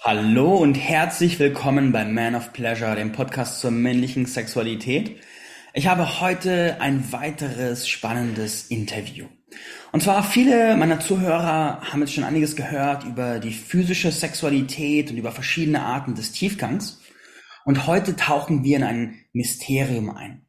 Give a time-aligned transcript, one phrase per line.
[0.00, 5.20] Hallo und herzlich willkommen bei Man of Pleasure, dem Podcast zur männlichen Sexualität.
[5.72, 9.26] Ich habe heute ein weiteres spannendes Interview.
[9.92, 15.16] Und zwar viele meiner Zuhörer haben jetzt schon einiges gehört über die physische Sexualität und
[15.16, 17.00] über verschiedene Arten des Tiefgangs.
[17.64, 20.46] Und heute tauchen wir in ein Mysterium ein.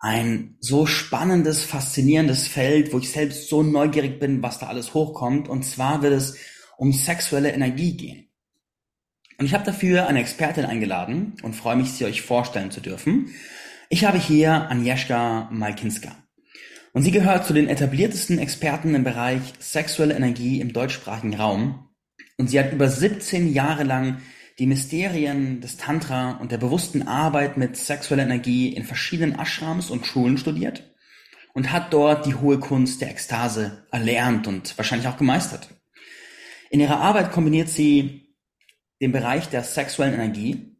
[0.00, 5.48] Ein so spannendes, faszinierendes Feld, wo ich selbst so neugierig bin, was da alles hochkommt.
[5.48, 6.36] Und zwar wird es
[6.76, 8.31] um sexuelle Energie gehen.
[9.42, 13.34] Und ich habe dafür eine Expertin eingeladen und freue mich, sie euch vorstellen zu dürfen.
[13.88, 16.14] Ich habe hier Agnieszka Malkinska.
[16.92, 21.88] Und sie gehört zu den etabliertesten Experten im Bereich sexuelle Energie im deutschsprachigen Raum.
[22.38, 24.18] Und sie hat über 17 Jahre lang
[24.60, 30.06] die Mysterien des Tantra und der bewussten Arbeit mit sexueller Energie in verschiedenen Ashrams und
[30.06, 30.94] Schulen studiert
[31.52, 35.68] und hat dort die hohe Kunst der Ekstase erlernt und wahrscheinlich auch gemeistert.
[36.70, 38.21] In ihrer Arbeit kombiniert sie
[39.02, 40.78] den Bereich der sexuellen Energie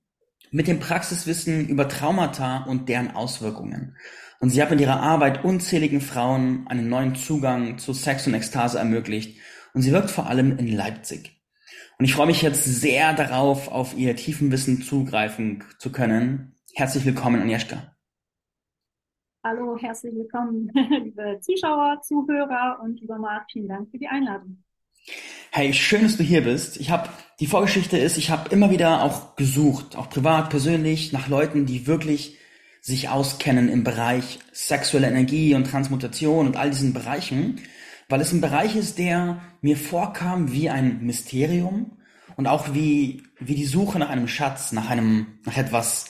[0.53, 3.97] mit dem Praxiswissen über Traumata und deren Auswirkungen.
[4.39, 8.79] Und sie hat mit ihrer Arbeit unzähligen Frauen einen neuen Zugang zu Sex und Ekstase
[8.79, 9.41] ermöglicht.
[9.75, 11.43] Und sie wirkt vor allem in Leipzig.
[11.99, 16.55] Und ich freue mich jetzt sehr darauf, auf ihr tiefen Wissen zugreifen zu können.
[16.75, 17.97] Herzlich willkommen, Agnieszka.
[19.45, 20.71] Hallo, herzlich willkommen,
[21.03, 24.63] liebe Zuschauer, Zuhörer und lieber Marc, vielen Dank für die Einladung.
[25.55, 26.79] Hey, schön, dass du hier bist.
[26.79, 31.29] Ich habe die Vorgeschichte ist, ich habe immer wieder auch gesucht, auch privat, persönlich, nach
[31.29, 32.39] Leuten, die wirklich
[32.81, 37.61] sich auskennen im Bereich sexuelle Energie und Transmutation und all diesen Bereichen,
[38.09, 41.99] weil es ein Bereich ist, der mir vorkam wie ein Mysterium
[42.37, 46.07] und auch wie, wie die Suche nach einem Schatz, nach einem, nach etwas,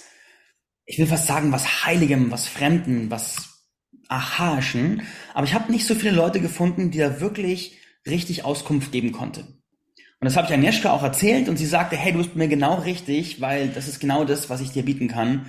[0.85, 3.65] ich will fast sagen, was Heiligem, was Fremden, was
[4.07, 5.03] Archaischen.
[5.35, 9.41] Aber ich habe nicht so viele Leute gefunden, die da wirklich richtig Auskunft geben konnte.
[9.43, 12.75] Und das habe ich Agnieszka auch erzählt und sie sagte, hey, du bist mir genau
[12.75, 15.47] richtig, weil das ist genau das, was ich dir bieten kann.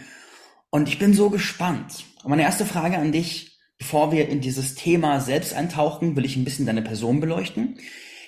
[0.71, 2.05] Und ich bin so gespannt.
[2.23, 6.35] Und meine erste Frage an dich, bevor wir in dieses Thema selbst eintauchen, will ich
[6.35, 7.77] ein bisschen deine Person beleuchten.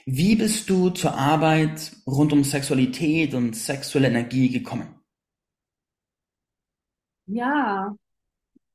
[0.05, 4.99] Wie bist du zur Arbeit rund um Sexualität und sexuelle Energie gekommen?
[7.25, 7.95] Ja,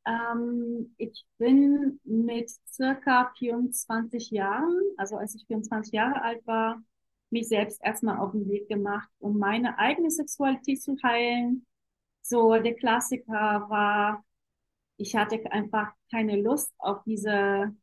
[0.04, 2.50] ähm, ich bin mit
[2.80, 6.82] circa 24 Jahren, also als ich 24 Jahre alt war,
[7.30, 11.66] mich selbst erstmal auf den Weg gemacht, um meine eigene Sexualität zu heilen.
[12.22, 14.24] So, der Klassiker war,
[14.96, 17.74] ich hatte einfach keine Lust auf diese,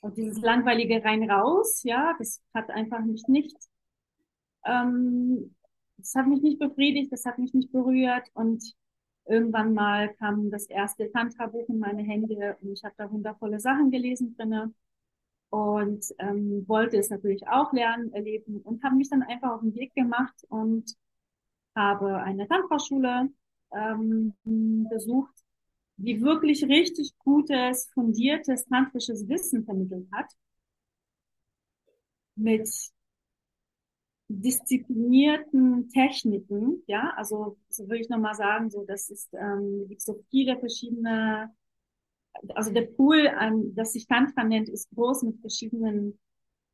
[0.00, 3.56] auf dieses langweilige rein raus, ja, das hat einfach mich nicht,
[4.64, 5.54] ähm,
[5.96, 8.74] das hat mich nicht befriedigt, das hat mich nicht berührt und
[9.26, 13.90] Irgendwann mal kam das erste Tantra-Buch in meine Hände und ich habe da wundervolle Sachen
[13.90, 14.72] gelesen drinne
[15.50, 19.74] und ähm, wollte es natürlich auch lernen, erleben und habe mich dann einfach auf den
[19.74, 20.94] Weg gemacht und
[21.74, 23.30] habe eine Tantra-Schule
[23.72, 24.34] ähm,
[24.90, 25.34] besucht,
[25.96, 30.26] die wirklich richtig gutes, fundiertes tantrisches Wissen vermittelt hat.
[32.36, 32.68] Mit
[34.28, 40.22] disziplinierten Techniken, ja, also so würde ich nochmal sagen, so das ist ähm, gibt so
[40.30, 41.50] viele verschiedene,
[42.54, 46.18] also der Pool, an das sich Tantra nennt, ist groß mit verschiedenen,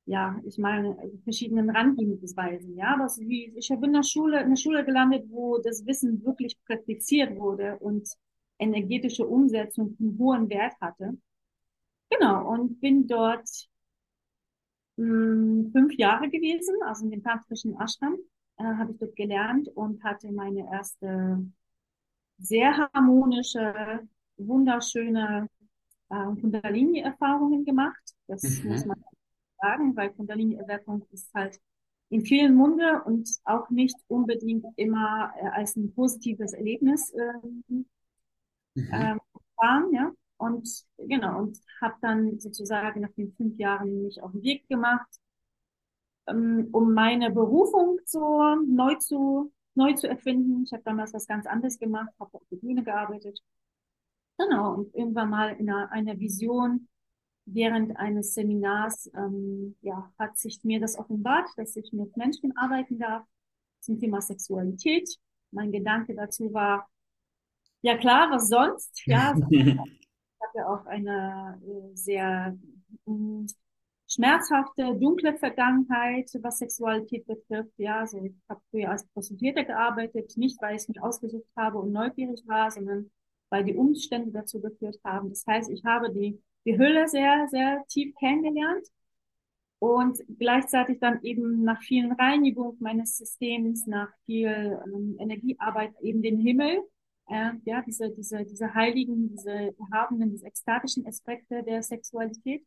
[0.06, 4.56] ja, ich meine verschiedenen Randgehensweisen, ja, was wie ich habe in der Schule in der
[4.56, 8.08] Schule gelandet, wo das Wissen wirklich praktiziert wurde und
[8.58, 11.18] energetische Umsetzung einen hohen Wert hatte.
[12.10, 13.69] Genau und bin dort
[15.00, 18.16] hm, fünf Jahre gewesen, also in dem tantrischen Ashram
[18.58, 21.42] äh, habe ich dort gelernt und hatte meine erste
[22.38, 24.00] sehr harmonische,
[24.36, 25.48] wunderschöne
[26.10, 28.14] äh, Kundalini-Erfahrungen gemacht.
[28.26, 28.70] Das mhm.
[28.70, 29.02] muss man
[29.58, 31.58] sagen, weil Kundalini-Erweckung ist halt
[32.10, 37.32] in vielen Munde und auch nicht unbedingt immer äh, als ein positives Erlebnis äh,
[37.68, 37.86] mhm.
[38.74, 39.16] äh,
[39.56, 40.12] waren, ja.
[40.40, 45.20] Und genau, und habe dann sozusagen nach den fünf Jahren mich auf den Weg gemacht,
[46.26, 50.64] ähm, um meine Berufung so neu zu, neu zu erfinden.
[50.64, 53.38] Ich habe damals was ganz anderes gemacht, habe auf der Bühne gearbeitet.
[54.38, 56.88] Genau, und irgendwann mal in einer, einer Vision
[57.44, 62.98] während eines Seminars ähm, ja, hat sich mir das offenbart, dass ich mit Menschen arbeiten
[62.98, 63.26] darf
[63.80, 65.18] zum Thema Sexualität.
[65.50, 66.88] Mein Gedanke dazu war,
[67.82, 69.02] ja klar, was sonst?
[69.04, 69.34] Ja,
[70.50, 72.56] hatte auch eine äh, sehr
[73.06, 73.46] mm,
[74.08, 77.72] schmerzhafte, dunkle Vergangenheit, was Sexualität betrifft.
[77.76, 81.92] Ja, also ich habe früher als Prostituierte gearbeitet, nicht weil ich mich ausgesucht habe und
[81.92, 83.10] neugierig war, sondern
[83.50, 85.30] weil die Umstände dazu geführt haben.
[85.30, 88.86] Das heißt, ich habe die, die Hülle sehr, sehr tief kennengelernt.
[89.78, 96.38] Und gleichzeitig dann eben nach vielen Reinigung meines Systems, nach viel ähm, Energiearbeit eben den
[96.38, 96.82] Himmel,
[97.30, 102.64] äh, ja, diese, diese, diese heiligen, diese erhabenen, diese ekstatischen Aspekte der Sexualität.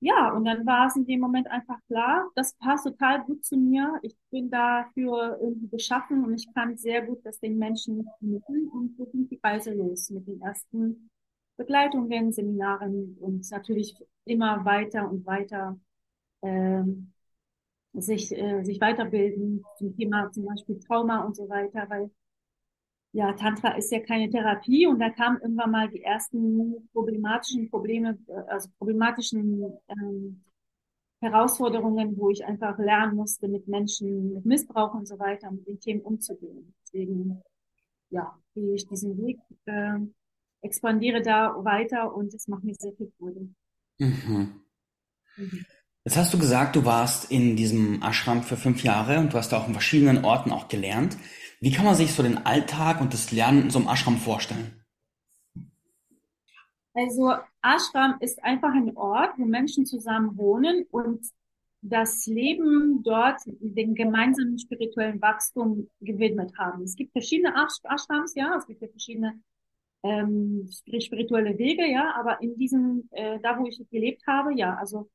[0.00, 3.56] Ja, und dann war es in dem Moment einfach klar, das passt total gut zu
[3.56, 3.98] mir.
[4.02, 8.96] Ich bin dafür irgendwie geschaffen und ich kann sehr gut das den Menschen vermitteln und
[8.96, 11.10] so ging die Reise los mit den ersten
[11.56, 13.96] Begleitungen, Seminaren und natürlich
[14.26, 15.78] immer weiter und weiter
[16.42, 17.12] ähm,
[17.94, 22.10] sich, äh, sich weiterbilden zum Thema zum Beispiel Trauma und so weiter, weil
[23.16, 28.18] ja, Tantra ist ja keine Therapie und da kamen irgendwann mal die ersten problematischen Probleme,
[28.28, 30.44] äh, also problematischen ähm,
[31.22, 35.80] Herausforderungen, wo ich einfach lernen musste, mit Menschen, mit Missbrauch und so weiter, mit den
[35.80, 36.74] Themen umzugehen.
[36.82, 37.42] Deswegen,
[38.10, 39.96] ja, gehe ich diesen Weg, äh,
[40.60, 43.48] expandiere da weiter und es macht mir sehr viel Freude.
[43.96, 44.60] Mhm.
[45.38, 45.64] Mhm.
[46.04, 49.54] Jetzt hast du gesagt, du warst in diesem Ashram für fünf Jahre und du hast
[49.54, 51.16] auch in verschiedenen Orten auch gelernt.
[51.66, 54.84] Wie kann man sich so den Alltag und das Lernen in so einem Ashram vorstellen?
[56.94, 61.26] Also Ashram ist einfach ein Ort, wo Menschen zusammen wohnen und
[61.82, 66.84] das Leben dort den gemeinsamen spirituellen Wachstum gewidmet haben.
[66.84, 69.40] Es gibt verschiedene Ashrams, ja, es gibt ja verschiedene
[70.04, 75.10] ähm, spirituelle Wege, ja, aber in diesem, äh, da wo ich gelebt habe, ja, also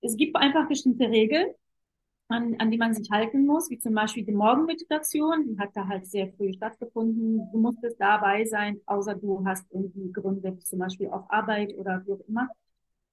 [0.00, 1.54] es gibt einfach bestimmte Regeln,
[2.28, 5.86] an, an die man sich halten muss, wie zum Beispiel die Morgenmeditation, die hat da
[5.86, 7.48] halt sehr früh stattgefunden.
[7.52, 12.12] Du musstest dabei sein, außer du hast irgendwie Gründe, zum Beispiel auf Arbeit oder wie
[12.12, 12.48] auch immer.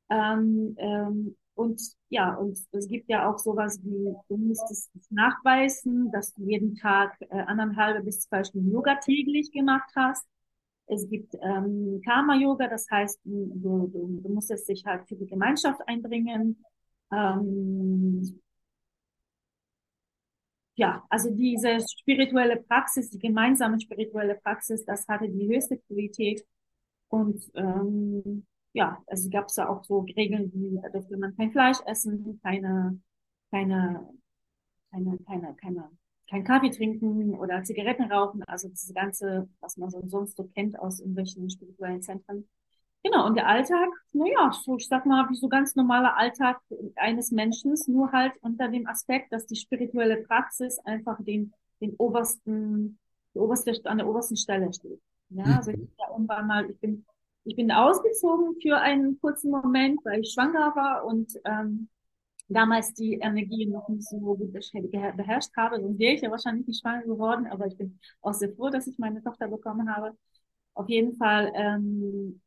[0.09, 6.33] Ähm, ähm, und ja, und es gibt ja auch sowas wie, du musstest nachweisen, dass
[6.33, 10.25] du jeden Tag äh, anderthalb bis zwei Stunden Yoga täglich gemacht hast.
[10.87, 15.81] Es gibt ähm, Karma-Yoga, das heißt, du, du, du musstest dich halt für die Gemeinschaft
[15.87, 16.63] einbringen.
[17.11, 18.41] Ähm,
[20.75, 26.45] ja, also diese spirituelle Praxis, die gemeinsame spirituelle Praxis, das hatte die höchste Qualität.
[27.09, 31.77] Und ähm, ja, also gab es ja auch so Regeln wie, durfte man kein Fleisch
[31.85, 33.00] essen, keine,
[33.51, 34.07] keine,
[34.91, 35.89] keine, keine, keine,
[36.29, 40.79] kein Kaffee trinken oder Zigaretten rauchen, also diese ganze, was man so sonst so kennt
[40.79, 42.47] aus irgendwelchen spirituellen Zentren.
[43.03, 46.59] Genau, und der Alltag, naja, so, ich sag mal, wie so ganz normaler Alltag
[46.95, 53.00] eines Menschen, nur halt unter dem Aspekt, dass die spirituelle Praxis einfach den, den obersten,
[53.33, 55.01] die oberste, an der obersten Stelle steht.
[55.30, 55.53] Ja, mhm.
[55.53, 57.06] also ich bin ja irgendwann mal, ich bin,
[57.44, 61.89] ich bin ausgezogen für einen kurzen Moment, weil ich schwanger war und ähm,
[62.50, 66.81] damals die Energie noch nicht so gut beherrscht habe, sonst wäre ich ja wahrscheinlich nicht
[66.81, 70.15] schwanger geworden, aber ich bin auch sehr froh, dass ich meine Tochter bekommen habe.
[70.74, 72.42] Auf jeden Fall ähm,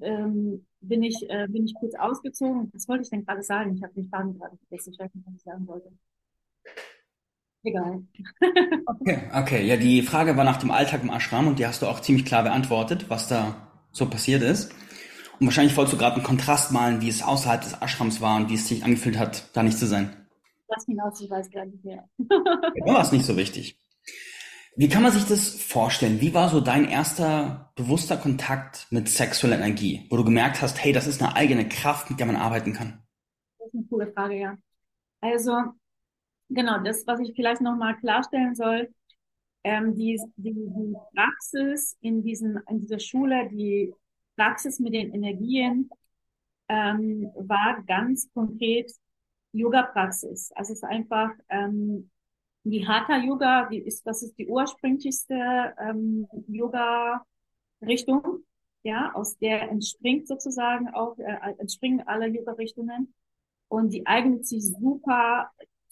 [0.00, 2.70] ähm, bin ich, äh, bin ich kurz ausgezogen.
[2.72, 3.74] Was wollte ich denn gerade sagen?
[3.76, 4.92] Ich habe den Faden gerade vergessen.
[4.92, 5.90] Ich weiß nicht, was ich sagen wollte.
[7.62, 8.02] Egal.
[8.86, 9.66] okay, okay.
[9.66, 12.26] Ja, die Frage war nach dem Alltag im Ashram und die hast du auch ziemlich
[12.26, 14.72] klar beantwortet, was da so passiert ist.
[15.40, 18.50] Und wahrscheinlich wolltest du gerade einen Kontrast malen, wie es außerhalb des Ashrams war und
[18.50, 20.14] wie es sich angefühlt hat, da nicht zu sein.
[20.68, 22.08] Lass mich aus, ich weiß gar nicht mehr.
[22.18, 23.78] ja, war es nicht so wichtig.
[24.76, 26.20] Wie kann man sich das vorstellen?
[26.20, 30.92] Wie war so dein erster bewusster Kontakt mit sexueller Energie, wo du gemerkt hast, hey,
[30.92, 33.02] das ist eine eigene Kraft, mit der man arbeiten kann?
[33.58, 34.56] Das ist eine coole Frage, ja.
[35.20, 35.52] Also,
[36.48, 38.92] genau, das, was ich vielleicht nochmal klarstellen soll,
[39.62, 43.92] ähm, die, die, die Praxis in, diesen, in dieser Schule, die
[44.36, 45.88] Praxis mit den Energien,
[46.68, 48.90] ähm, war ganz konkret
[49.52, 50.50] Yoga-Praxis.
[50.56, 52.10] Also es ist einfach ähm,
[52.64, 58.44] die Hatha Yoga, die ist, das ist die ursprünglichste ähm, Yoga-Richtung,
[58.82, 63.14] ja, aus der entspringt sozusagen auch, äh, entspringen alle Yoga-Richtungen.
[63.68, 65.50] Und die eignet sich super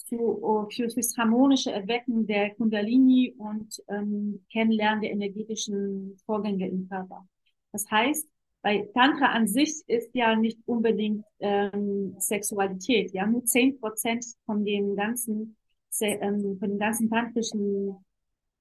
[0.08, 7.26] für, für, fürs harmonische Erwecken der Kundalini und ähm, Kennenlernen der energetischen Vorgänge im Körper.
[7.72, 8.28] Das heißt,
[8.62, 14.64] bei Tantra an sich ist ja nicht unbedingt ähm, Sexualität, ja, nur zehn Prozent von
[14.64, 15.56] dem ganzen
[16.00, 17.96] ähm, von den ganzen tantrischen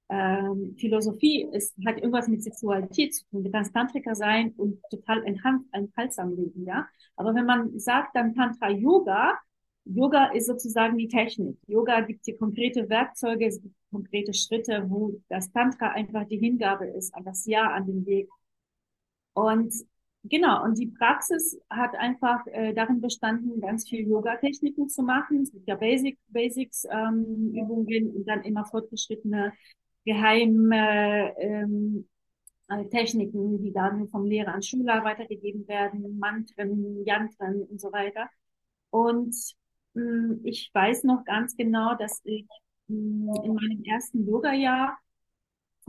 [0.10, 3.44] ähm, Philosophie ist, hat irgendwas mit Sexualität zu tun.
[3.44, 6.88] Du kannst Tantriker sein und total enthaltsam leben, ja.
[7.16, 9.40] Aber wenn man sagt dann Tantra Yoga,
[9.86, 11.58] Yoga ist sozusagen die Technik.
[11.68, 16.88] Yoga gibt dir konkrete Werkzeuge, es gibt konkrete Schritte, wo das Tantra einfach die Hingabe
[16.88, 18.30] ist an das Ja, an den Weg.
[19.34, 19.74] Und
[20.24, 25.50] Genau, und die Praxis hat einfach äh, darin bestanden, ganz viel Yoga-Techniken zu machen.
[25.66, 29.51] Ja Basic, Basics ähm, Übungen und dann immer fortgeschrittene
[30.06, 32.08] geheime ähm,
[32.68, 38.30] äh, Techniken, die dann vom Lehrer an Schüler weitergegeben werden, Mantren, Yantren und so weiter.
[38.92, 39.36] Und
[39.94, 42.48] mh, mm, ich weiß noch ganz genau, dass ich
[42.88, 44.98] mh, mm, in meinem ersten Yoga-Jahr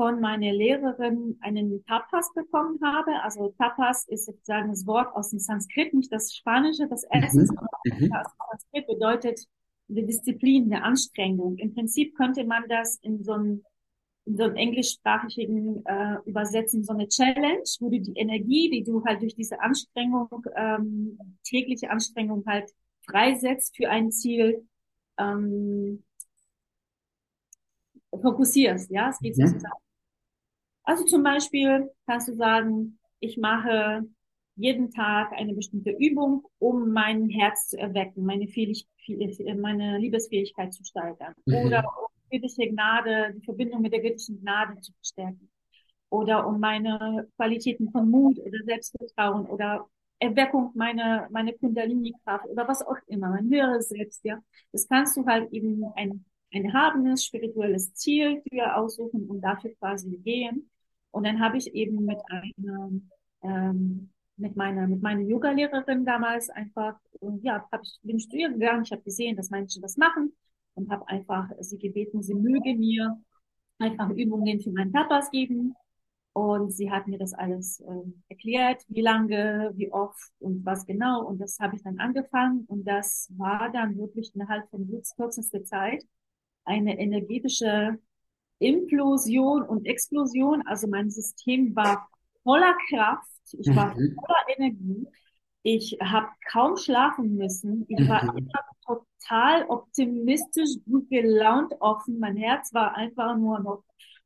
[0.02, 3.22] von meiner Lehrerin einen Tapas bekommen habe.
[3.22, 7.48] Also Tapas ist sozusagen das Wort aus dem Sanskrit, nicht das Spanische, das Essen.
[7.84, 8.10] Mhm.
[8.10, 9.46] Das Sanskrit bedeutet
[9.86, 11.56] die Disziplin, eine Anstrengung.
[11.58, 13.62] Im Prinzip könnte man das in so einem
[14.24, 19.04] in so einem englischsprachigen äh, übersetzen, so eine Challenge, wo du die Energie, die du
[19.04, 22.72] halt durch diese Anstrengung, ähm, tägliche Anstrengung halt
[23.08, 24.66] freisetzt für ein Ziel,
[25.16, 26.02] ähm,
[28.10, 29.46] fokussierst, ja, es geht mhm.
[29.46, 29.81] sozusagen.
[30.84, 34.04] Also zum Beispiel kannst du sagen, ich mache
[34.56, 38.86] jeden Tag eine bestimmte Übung, um mein Herz zu erwecken, meine, Fähig
[39.56, 41.34] meine Liebesfähigkeit zu steigern.
[41.46, 41.54] Mhm.
[41.54, 45.50] Oder um göttliche Gnade, die Verbindung mit der göttlichen Gnade zu verstärken.
[46.10, 52.86] Oder um meine Qualitäten von Mut oder Selbstvertrauen oder Erweckung meiner, meine Kundalini-Kraft oder was
[52.86, 54.38] auch immer, mein höheres Selbst, ja.
[54.72, 60.16] Das kannst du halt eben ein, ein habendes spirituelles Ziel für aussuchen und dafür quasi
[60.18, 60.70] gehen.
[61.12, 62.90] Und dann habe ich eben mit einer,
[63.42, 66.98] ähm, mit meiner, mit meiner Yoga-Lehrerin damals einfach,
[67.42, 70.32] ja, habe ich bin studieren gegangen, ich habe gesehen, dass Menschen das machen
[70.74, 73.16] und habe einfach sie gebeten, sie möge mir
[73.78, 75.74] einfach Übungen für meinen Tapas geben.
[76.34, 81.26] Und sie hat mir das alles äh, erklärt, wie lange, wie oft und was genau.
[81.26, 82.64] Und das habe ich dann angefangen.
[82.68, 86.02] Und das war dann wirklich innerhalb von kürzester Zeit
[86.64, 87.98] eine energetische
[88.62, 90.62] Implosion und Explosion.
[90.66, 92.08] Also mein System war
[92.42, 93.28] voller Kraft.
[93.52, 94.16] Ich war mhm.
[94.16, 95.06] voller Energie.
[95.62, 97.84] Ich habe kaum schlafen müssen.
[97.88, 98.38] Ich war mhm.
[98.38, 102.18] immer total optimistisch, gut gelaunt, offen.
[102.18, 103.84] Mein Herz war einfach nur noch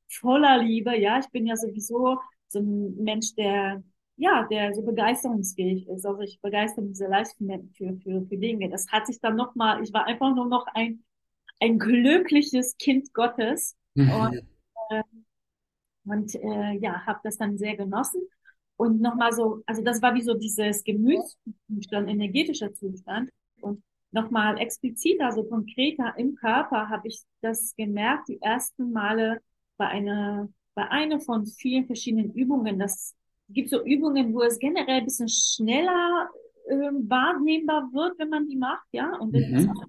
[0.09, 0.97] voller Liebe.
[0.97, 3.83] Ja, ich bin ja sowieso so ein Mensch, der
[4.17, 6.07] ja, der so begeisterungsfähig ist.
[6.07, 8.71] Also ich begeistere mich sehr leicht für, für, für Dinge.
[8.71, 11.05] Das hat sich dann nochmal, ich war einfach nur noch ein,
[11.61, 13.77] ein glückliches Kind Gottes.
[13.97, 14.11] Mhm.
[14.11, 14.43] Und,
[14.91, 15.03] äh,
[16.05, 18.23] und äh, ja, habe das dann sehr genossen.
[18.77, 23.31] Und nochmal so, also das war wie so dieses Gemütszustand, energetischer Zustand.
[23.61, 29.41] Und nochmal expliziter, so konkreter im Körper habe ich das gemerkt, die ersten Male
[29.79, 32.79] bei einer, bei einer von vielen verschiedenen Übungen.
[32.79, 33.15] Das
[33.49, 36.29] gibt so Übungen, wo es generell ein bisschen schneller
[36.69, 39.17] äh, wahrnehmbar wird, wenn man die macht, ja.
[39.19, 39.57] Und das mhm.
[39.57, 39.85] ist auch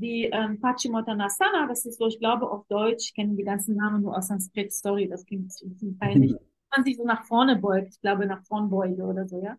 [0.00, 4.16] die ähm, Pachimottanasana, das ist so, ich glaube auf Deutsch, kennen die ganzen Namen nur
[4.16, 6.32] aus Sanskrit, sorry, das klingt ein bisschen peinlich.
[6.70, 6.76] Mhm.
[6.76, 9.56] Man sich so nach vorne beugt, ich glaube nach vorn beuge oder so, ja.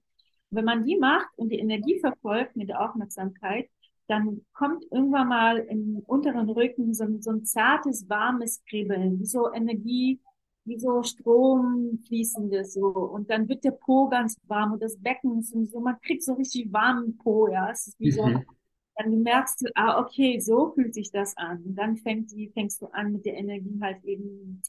[0.51, 3.67] Wenn man die macht und die Energie verfolgt mit der Aufmerksamkeit,
[4.07, 9.51] dann kommt irgendwann mal im unteren Rücken so, so ein zartes, warmes Kribbeln, wie so
[9.51, 10.19] Energie,
[10.65, 12.85] wie so Strom fließendes so.
[12.85, 16.33] Und dann wird der Po ganz warm und das Becken ist so, man kriegt so
[16.33, 17.71] richtig warmen Po, ja.
[17.71, 18.45] Es ist wie so, mhm.
[18.99, 21.63] Dann merkst du, ah, okay, so fühlt sich das an.
[21.63, 24.61] Und dann fängt die, fängst du an, mit der Energie halt eben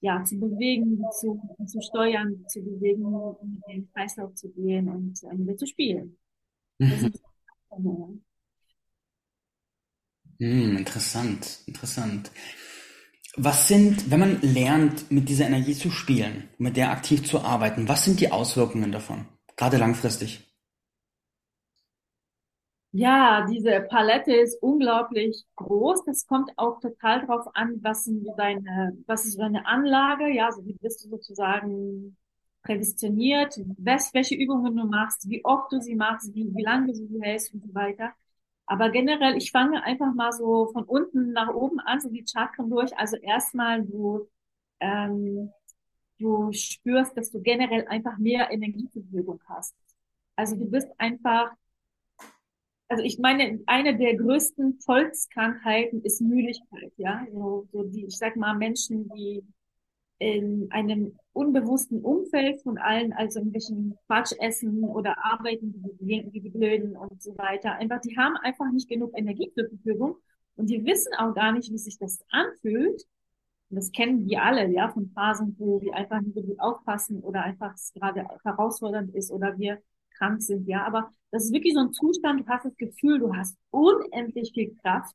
[0.00, 3.04] ja, zu bewegen, zu, zu steuern, zu bewegen,
[3.42, 6.16] in den Kreislauf zu gehen und äh, wieder zu spielen.
[7.76, 8.22] Mhm.
[10.38, 12.30] Hm, interessant, interessant.
[13.36, 17.88] Was sind, wenn man lernt, mit dieser Energie zu spielen, mit der aktiv zu arbeiten,
[17.88, 19.26] was sind die Auswirkungen davon,
[19.56, 20.53] gerade langfristig?
[22.96, 26.04] Ja, diese Palette ist unglaublich groß.
[26.04, 30.64] Das kommt auch total drauf an, was sind deine, was ist deine Anlage, ja, so
[30.64, 32.16] wie bist du sozusagen
[32.62, 36.94] prädestiniert, was, welche Übungen du machst, wie oft du sie machst, wie, wie lange du
[36.94, 38.12] sie hältst und so weiter.
[38.66, 42.70] Aber generell, ich fange einfach mal so von unten nach oben an, so die Chakren
[42.70, 42.96] durch.
[42.96, 44.28] Also erstmal du,
[44.80, 45.50] ähm,
[46.18, 49.74] du spürst, dass du generell einfach mehr Energie zur Verfügung hast.
[50.36, 51.52] Also du bist einfach
[52.88, 57.26] also ich meine, eine der größten Volkskrankheiten ist Müdigkeit, ja.
[57.32, 59.42] So, so die, ich sag mal, Menschen, die
[60.18, 66.50] in einem unbewussten Umfeld von allen, also irgendwelchen Quatsch essen oder arbeiten, wie, wie die
[66.50, 67.72] Blöden und so weiter.
[67.72, 70.16] Einfach, die haben einfach nicht genug Energie zur Verfügung
[70.56, 73.02] und die wissen auch gar nicht, wie sich das anfühlt.
[73.70, 77.20] Und das kennen wir alle, ja, von Phasen, wo wir einfach nicht so gut aufpassen
[77.20, 79.82] oder einfach es gerade herausfordernd ist oder wir
[80.14, 80.84] krank sind, ja.
[80.86, 84.74] Aber das ist wirklich so ein Zustand, du hast das Gefühl, du hast unendlich viel
[84.76, 85.14] Kraft.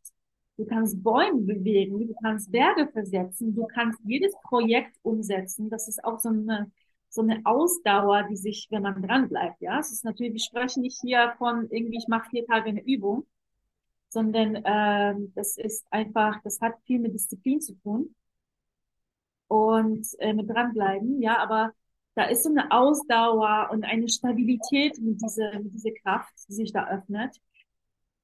[0.58, 5.70] Du kannst Bäume bewegen, du kannst Berge versetzen, du kannst jedes Projekt umsetzen.
[5.70, 6.72] Das ist auch so eine,
[7.10, 9.80] so eine Ausdauer, die sich, wenn man dran bleibt, ja.
[9.80, 13.26] Es ist natürlich, wir sprechen nicht hier von irgendwie, ich mache vier Tage eine Übung,
[14.10, 18.16] sondern äh, das ist einfach, das hat viel mit Disziplin zu tun.
[19.48, 21.74] und äh, mit dranbleiben, ja, aber
[22.16, 26.74] da ist so eine Ausdauer und eine Stabilität mit dieser, mit dieser Kraft, die sich
[26.74, 27.36] da öffnet.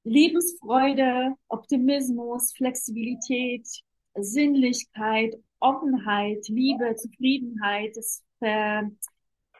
[0.04, 3.66] Lebensfreude, Optimismus, Flexibilität,
[4.14, 8.90] Sinnlichkeit, Offenheit, Liebe, Zufriedenheit, das Ver,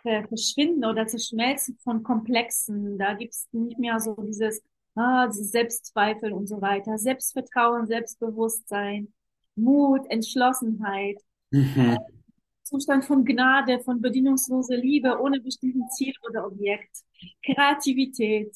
[0.03, 2.99] Ver, Verschwinden oder Zerschmelzen von Komplexen.
[2.99, 4.63] Da gibt's nicht mehr so dieses,
[4.97, 6.99] ah, Selbstzweifel und so weiter.
[6.99, 9.13] Selbstvertrauen, Selbstbewusstsein,
[9.55, 11.21] Mut, Entschlossenheit.
[11.51, 11.97] Mhm.
[12.67, 16.97] Zustand von Gnade, von bedienungsloser Liebe ohne bestimmten Ziel oder Objekt,
[17.45, 18.53] Kreativität,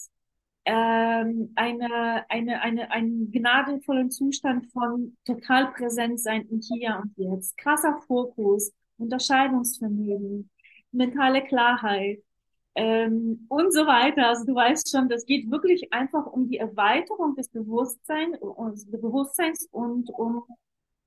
[0.64, 7.57] ähm, eine, eine, eine, einen gnadenvollen Zustand von total präsent sein im Hier und Jetzt,
[7.57, 10.50] krasser Fokus, Unterscheidungsvermögen,
[10.90, 12.21] mentale Klarheit
[12.75, 14.29] ähm, und so weiter.
[14.29, 19.69] Also du weißt schon, das geht wirklich einfach um die Erweiterung des Bewusstseins, des Bewusstseins
[19.71, 20.45] und um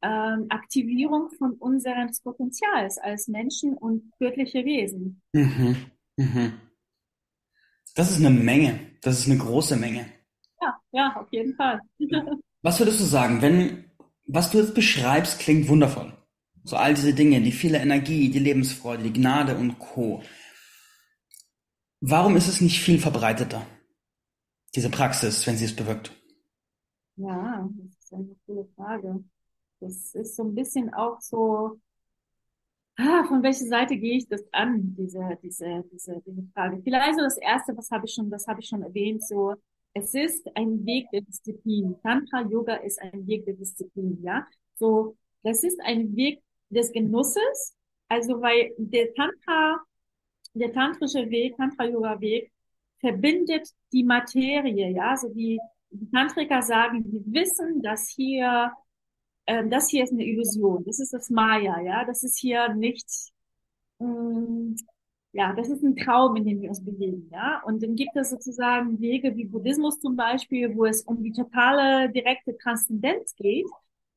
[0.03, 5.21] ähm, Aktivierung von unseres Potenzials als Menschen und göttliche Wesen.
[5.31, 5.77] Mhm.
[6.17, 6.53] Mhm.
[7.95, 8.79] Das ist eine Menge.
[9.01, 10.05] Das ist eine große Menge.
[10.61, 11.79] Ja, ja, auf jeden Fall.
[12.61, 13.85] Was würdest du sagen, wenn,
[14.25, 16.13] was du jetzt beschreibst, klingt wundervoll.
[16.63, 20.23] So all diese Dinge, die viele Energie, die Lebensfreude, die Gnade und Co.
[21.99, 23.65] Warum ist es nicht viel verbreiteter,
[24.75, 26.13] diese Praxis, wenn sie es bewirkt?
[27.17, 29.23] Ja, das ist eine coole Frage.
[29.83, 31.79] Das ist so ein bisschen auch so,
[32.97, 36.81] ah, von welcher Seite gehe ich das an, diese, diese, diese, diese Frage.
[36.83, 39.55] Vielleicht so das erste, was habe ich schon, das habe ich schon erwähnt, so,
[39.93, 41.95] es ist ein Weg der Disziplin.
[42.01, 44.45] Tantra Yoga ist ein Weg der Disziplin, ja.
[44.75, 47.75] So, das ist ein Weg des Genusses.
[48.07, 49.77] Also, weil der Tantra,
[50.53, 52.51] der tantrische Weg, Tantra Yoga Weg,
[52.99, 55.11] verbindet die Materie, ja.
[55.11, 55.59] Also die,
[55.91, 58.71] die Tantriker sagen, wir wissen, dass hier
[59.47, 63.31] ähm, das hier ist eine Illusion, das ist das Maya, ja, das ist hier nichts,
[63.99, 64.75] ähm,
[65.31, 68.29] ja, das ist ein Traum, in dem wir uns bewegen, ja, und dann gibt es
[68.29, 73.67] sozusagen Wege wie Buddhismus zum Beispiel, wo es um die totale direkte Transzendenz geht,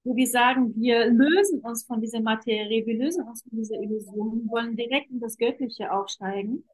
[0.06, 4.48] wo wir sagen, wir lösen uns von dieser Materie, wir lösen uns von dieser Illusion,
[4.48, 6.64] wollen direkt in das Göttliche aufsteigen.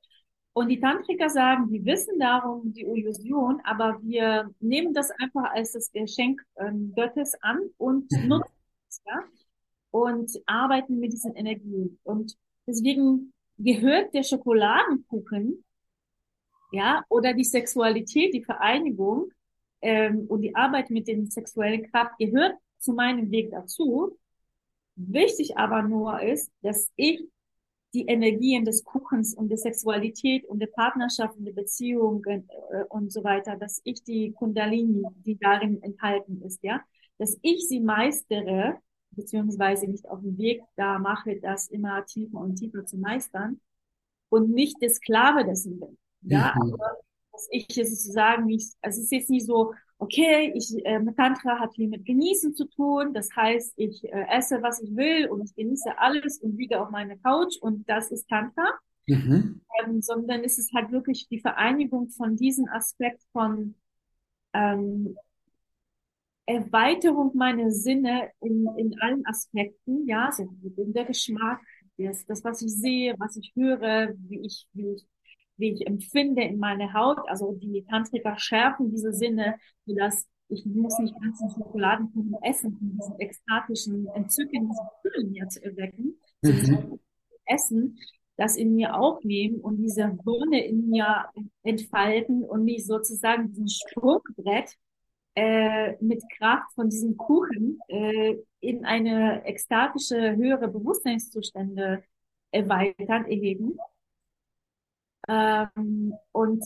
[0.54, 5.72] Und die Tantriker sagen, wir wissen darum die Illusion, aber wir nehmen das einfach als
[5.72, 8.28] das Geschenk ähm, Gottes an und mhm.
[8.28, 8.52] nutzen
[8.88, 9.24] es, ja,
[9.90, 11.98] und arbeiten mit diesen Energien.
[12.04, 12.36] Und
[12.66, 15.64] deswegen gehört der Schokoladenkuchen,
[16.72, 19.30] ja, oder die Sexualität, die Vereinigung
[19.80, 24.18] ähm, und die Arbeit mit den sexuellen Kraft gehört zu meinem Weg dazu.
[24.96, 27.22] Wichtig aber nur ist, dass ich
[27.94, 32.40] die Energien des Kuchens und der Sexualität und der Partnerschaft und der Beziehung äh,
[32.88, 36.80] und so weiter, dass ich die Kundalini, die darin enthalten ist, ja,
[37.18, 38.78] dass ich sie meistere,
[39.10, 43.60] beziehungsweise nicht auf dem Weg da mache, das immer tiefer und tiefer zu meistern
[44.30, 45.98] und nicht der Sklave dessen bin.
[46.22, 46.72] Ja, mhm.
[46.72, 46.96] aber
[47.32, 51.74] dass ich sozusagen nicht, also es ist jetzt nicht so, okay, ich, äh, Tantra hat
[51.74, 53.14] viel mit Genießen zu tun.
[53.14, 56.90] Das heißt, ich äh, esse, was ich will und ich genieße alles und liege auf
[56.90, 58.64] meiner Couch und das ist Tantra.
[59.06, 59.60] Mhm.
[59.80, 63.74] Ähm, sondern es ist halt wirklich die Vereinigung von diesem Aspekt von
[64.52, 65.16] ähm,
[66.46, 71.60] Erweiterung meiner Sinne in, in allen Aspekten, ja, also der Geschmack,
[71.98, 75.06] das, das, was ich sehe, was ich höre, wie ich, wie ich
[75.62, 77.18] wie ich empfinde in meiner Haut.
[77.28, 79.54] Also die Tantriker schärfen diese Sinne,
[79.86, 85.48] sodass ich muss nicht ganzen Schokoladenkuchen essen, um diesen ekstatischen Entzücken, diese Gefühle in mir
[85.48, 86.98] zu erwecken, mhm.
[87.46, 87.98] essen,
[88.36, 91.26] das in mir aufnehmen und diese Wonne in mir
[91.62, 94.74] entfalten und mich sozusagen diesen Sprungbrett
[95.36, 102.02] äh, mit Kraft von diesem Kuchen äh, in eine ekstatische, höhere Bewusstseinszustände
[102.50, 103.78] erweitern, erheben
[105.28, 106.64] ähm, und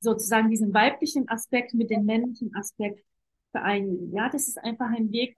[0.00, 3.04] sozusagen diesen weiblichen Aspekt mit dem männlichen Aspekt
[3.52, 4.12] vereinigen.
[4.12, 5.36] Ja, das ist einfach ein Weg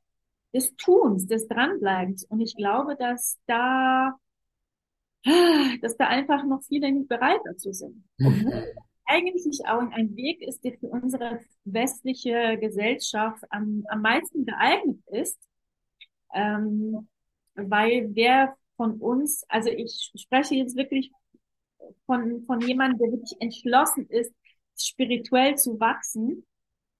[0.54, 2.24] des Tuns, des Dranbleibens.
[2.24, 4.14] Und ich glaube, dass da,
[5.82, 8.04] dass da einfach noch viele nicht bereit dazu sind.
[8.18, 8.52] Mhm.
[9.06, 15.38] Eigentlich auch ein Weg ist, der für unsere westliche Gesellschaft am, am meisten geeignet ist,
[16.32, 17.08] ähm,
[17.54, 21.12] weil wer von uns, also ich spreche jetzt wirklich
[22.06, 24.32] von, von jemandem, der wirklich entschlossen ist,
[24.76, 26.44] spirituell zu wachsen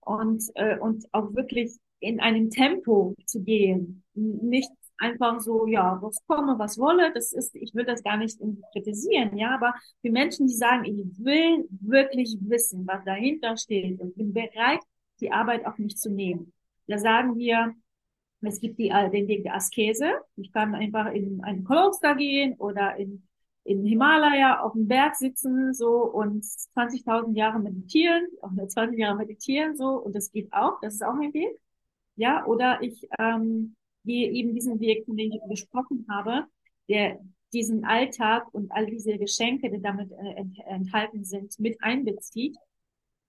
[0.01, 4.05] und, äh, und auch wirklich in einem Tempo zu gehen.
[4.15, 8.39] Nicht einfach so, ja, was komme, was wolle, das ist, ich will das gar nicht
[8.73, 14.15] kritisieren, ja, aber für Menschen, die sagen, ich will wirklich wissen, was dahinter steht und
[14.17, 14.81] bin bereit,
[15.21, 16.53] die Arbeit auf mich zu nehmen.
[16.87, 17.75] Da sagen wir,
[18.43, 20.13] Es gibt die, äh, den Weg der Askese.
[20.37, 23.27] Ich kann einfach in einen Kloster gehen oder in,
[23.65, 29.77] in Himalaya auf dem Berg sitzen, so, und 20.000 Jahre meditieren, nur 20 Jahre meditieren,
[29.77, 31.59] so, und das geht auch, das ist auch ein Weg.
[32.17, 33.75] Ja, oder ich, ähm,
[34.05, 36.45] gehe eben diesen Weg, von dem ich gesprochen habe,
[36.89, 37.19] der
[37.53, 42.57] diesen Alltag und all diese Geschenke, die damit äh, enthalten sind, mit einbezieht.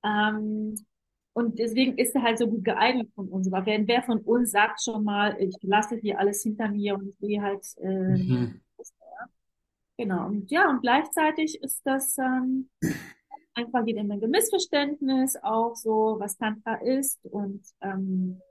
[0.04, 0.76] Ähm,
[1.34, 3.52] und deswegen ist er halt so gut geeignet von uns.
[3.52, 7.10] Aber wer, wer von uns sagt schon mal, ich lasse hier alles hinter mir und
[7.10, 8.62] ich gehe halt, äh, mhm.
[9.98, 10.28] Genau.
[10.28, 12.70] Und ja, und gleichzeitig ist das ähm,
[13.54, 18.42] einfach jede Menge Missverständnis auch so, was Tantra ist und ähm,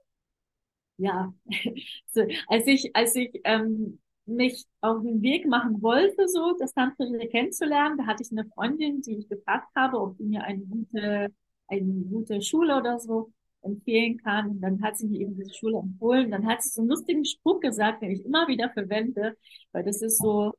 [0.97, 1.35] ja,
[2.13, 7.29] so, als ich, als ich ähm, mich auf den Weg machen wollte, so das Tantrische
[7.29, 11.31] kennenzulernen, da hatte ich eine Freundin, die ich gefragt habe, ob die mir eine gute
[11.69, 14.51] eine gute Schule oder so empfehlen kann.
[14.51, 16.31] Und dann hat sie mir eben diese Schule empfohlen.
[16.31, 19.37] Dann hat sie so einen lustigen Spruch gesagt, den ich immer wieder verwende,
[19.73, 20.53] weil das ist so,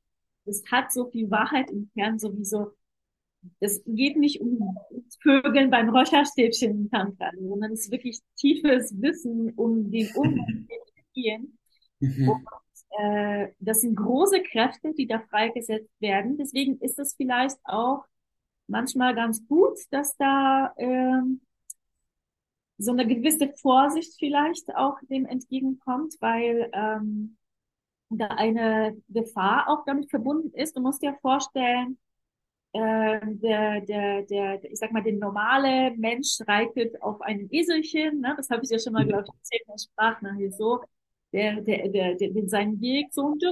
[0.45, 2.71] das hat so viel Wahrheit im Kern sowieso.
[3.59, 4.77] Es geht nicht um
[5.21, 11.15] Vögeln beim Räucherstäbchen im Tantra, sondern es ist wirklich tiefes Wissen um den Umgang mit
[11.15, 11.57] Energien.
[11.99, 12.29] Mhm.
[12.29, 12.45] Und
[12.99, 16.37] äh, das sind große Kräfte, die da freigesetzt werden.
[16.37, 18.05] Deswegen ist es vielleicht auch
[18.67, 21.41] manchmal ganz gut, dass da ähm,
[22.77, 27.37] so eine gewisse Vorsicht vielleicht auch dem entgegenkommt, weil ähm,
[28.17, 30.75] da eine Gefahr auch damit verbunden ist.
[30.75, 31.97] Du musst dir vorstellen,
[32.73, 38.33] äh, der, der, der, ich sag mal, der normale Mensch reitet auf einem Eselchen, ne?
[38.35, 40.81] das habe ich ja schon mal, glaube ich, erzählt der Sprachnachricht so,
[41.31, 43.43] der, der, der, der, der seinen Weg so und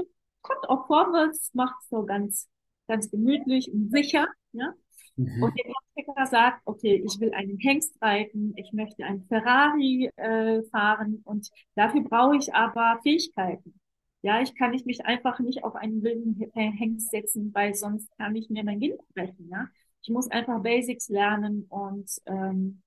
[0.42, 2.50] kommt auch vorwärts, macht so ganz,
[2.88, 4.74] ganz gemütlich und sicher, ja.
[5.16, 5.44] Mhm.
[5.44, 10.64] Und der Handwerker sagt, okay, ich will einen Hengst reiten, ich möchte einen Ferrari äh,
[10.64, 13.80] fahren und dafür brauche ich aber Fähigkeiten.
[14.24, 18.36] Ja, ich kann nicht mich einfach nicht auf einen wilden Hengst setzen, weil sonst kann
[18.36, 19.50] ich mir mein Kind brechen.
[19.50, 19.68] Ja,
[20.02, 22.82] ich muss einfach Basics lernen und ähm,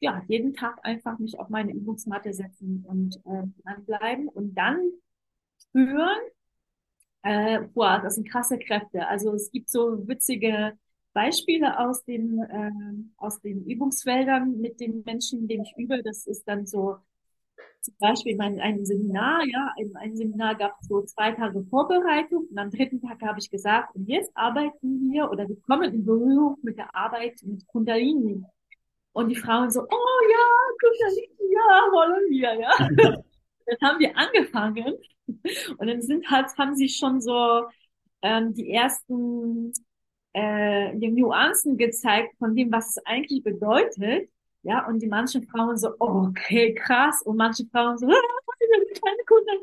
[0.00, 4.78] ja, jeden Tag einfach mich auf meine Übungsmatte setzen und äh, dranbleiben und dann
[5.58, 6.18] spüren,
[7.22, 9.06] äh, boah, das sind krasse Kräfte.
[9.06, 10.78] Also es gibt so witzige
[11.12, 12.70] Beispiele aus den, äh,
[13.16, 16.02] aus den Übungsfeldern mit den Menschen, denen ich übe.
[16.02, 16.96] Das ist dann so
[17.84, 22.58] zum Beispiel mein, ein Seminar, ja, ein, ein Seminar gab so zwei Tage Vorbereitung und
[22.58, 26.56] am dritten Tag habe ich gesagt, und jetzt arbeiten wir oder wir kommen in Berührung
[26.62, 28.42] mit der Arbeit mit Kundalini.
[29.12, 30.46] Und die Frauen so, oh ja,
[30.80, 32.70] Kundalini, ja, wollen wir, ja.
[33.66, 34.94] dann haben wir angefangen
[35.78, 37.64] und dann sind halt, haben sie schon so
[38.22, 39.72] ähm, die ersten
[40.34, 44.28] äh, die Nuancen gezeigt von dem, was es eigentlich bedeutet.
[44.64, 47.22] Ja, und die manchen Frauen so, okay, krass.
[47.22, 48.10] Und manche Frauen so, ah,
[48.92, 49.58] ich keine Kunden.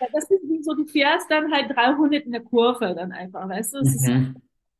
[0.00, 3.48] ja, das sind wie so, du fährst dann halt 300 in der Kurve dann einfach,
[3.48, 3.78] weißt du?
[3.78, 4.04] Es mhm.
[4.04, 4.08] ist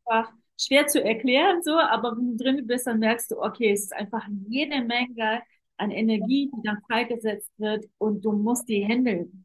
[0.07, 3.85] einfach schwer zu erklären so, aber wenn du drin bist, dann merkst du, okay, es
[3.85, 5.43] ist einfach jede Menge
[5.77, 9.45] an Energie, die dann freigesetzt wird und du musst die handeln.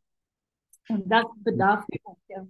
[0.88, 1.85] Und das bedarf
[2.27, 2.47] ja.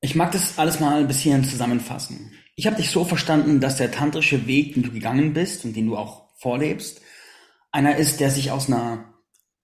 [0.00, 2.32] Ich mag das alles mal ein bisschen zusammenfassen.
[2.60, 5.86] Ich habe dich so verstanden, dass der tantrische Weg, den du gegangen bist und den
[5.86, 7.00] du auch vorlebst,
[7.72, 9.14] einer ist, der sich aus einer,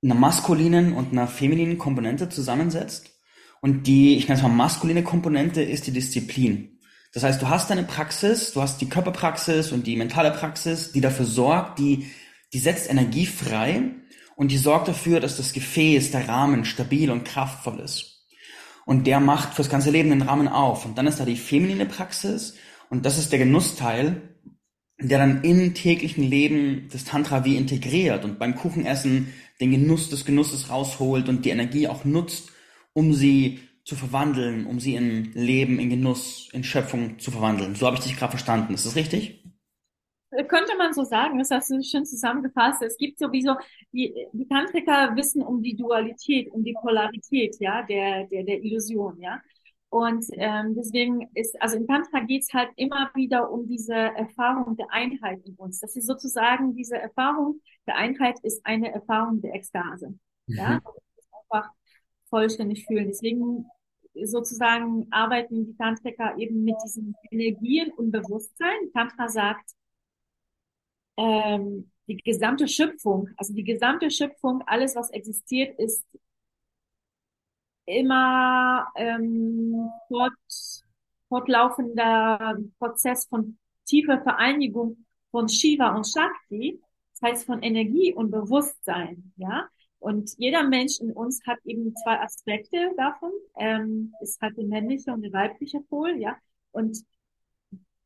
[0.02, 3.11] einer maskulinen und einer femininen Komponente zusammensetzt.
[3.61, 6.78] Und die, ich nenne es mal maskuline Komponente, ist die Disziplin.
[7.12, 11.02] Das heißt, du hast deine Praxis, du hast die Körperpraxis und die mentale Praxis, die
[11.02, 12.11] dafür sorgt, die,
[12.54, 13.90] die setzt Energie frei
[14.37, 18.24] und die sorgt dafür, dass das Gefäß, der Rahmen stabil und kraftvoll ist.
[18.87, 20.87] Und der macht fürs ganze Leben den Rahmen auf.
[20.87, 22.54] Und dann ist da die feminine Praxis
[22.90, 24.22] und das ist der Genussteil,
[24.99, 30.25] der dann im täglichen Leben das Tantra wie integriert und beim Kuchenessen den Genuss des
[30.25, 32.53] Genusses rausholt und die Energie auch nutzt,
[32.92, 37.75] um sie zu verwandeln, um sie in Leben, in Genuss, in Schöpfung zu verwandeln.
[37.75, 38.75] So habe ich dich gerade verstanden.
[38.75, 39.42] Ist das richtig?
[40.49, 42.83] könnte man so sagen, das hast du schön zusammengefasst.
[42.83, 43.57] Es gibt sowieso,
[43.92, 49.18] die, die Tantriker wissen um die Dualität, um die Polarität, ja, der, der, der Illusion,
[49.20, 49.40] ja.
[49.96, 54.92] Und ähm, deswegen ist, also im Tantra geht's halt immer wieder um diese Erfahrung der
[54.92, 55.80] Einheit in uns.
[55.80, 60.09] Das ist sozusagen, diese Erfahrung der Einheit ist eine Erfahrung der Ekstase.
[60.48, 60.54] Mhm.
[60.54, 60.82] Ja,
[61.50, 61.70] einfach
[62.28, 63.06] vollständig fühlen.
[63.06, 63.64] Deswegen
[64.12, 68.92] sozusagen arbeiten die Tantriker eben mit diesen Energien und Bewusstsein.
[68.92, 69.70] Tantra sagt,
[71.16, 76.04] ähm, die gesamte Schöpfung, also die gesamte Schöpfung, alles, was existiert, ist
[77.87, 80.33] immer ähm, fort,
[81.29, 86.81] fortlaufender Prozess von tiefer Vereinigung von Shiva und Shakti.
[87.12, 89.68] Das heißt von Energie und Bewusstsein, ja.
[89.99, 93.31] Und jeder Mensch in uns hat eben zwei Aspekte davon.
[93.59, 96.37] Ähm, es hat den männliche und den weibliche Pol, ja.
[96.72, 96.99] Und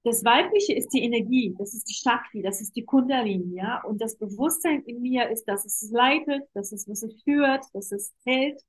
[0.05, 3.83] das Weibliche ist die Energie, das ist die Shakti, das ist die Kundalini, ja.
[3.83, 7.93] Und das Bewusstsein in mir ist, dass es leitet, dass es was es führt, dass
[7.93, 8.63] es hält.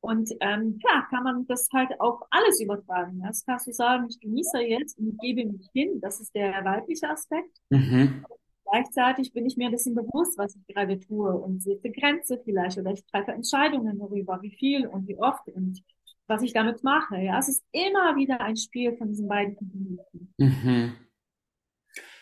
[0.00, 3.20] Und ähm, klar, kann man das halt auf alles übertragen.
[3.20, 3.28] Ja?
[3.28, 6.00] Das kannst du sagen, ich genieße jetzt und gebe mich hin.
[6.00, 7.58] Das ist der weibliche Aspekt.
[7.70, 8.24] Mhm.
[8.70, 12.92] Gleichzeitig bin ich mir dessen bewusst, was ich gerade tue und setze Grenze vielleicht oder
[12.92, 15.82] ich treffe Entscheidungen darüber, wie viel und wie oft und
[16.26, 17.18] was ich damit mache.
[17.18, 20.34] Ja, es ist immer wieder ein Spiel von diesen beiden Komponenten.
[20.36, 20.96] Mhm.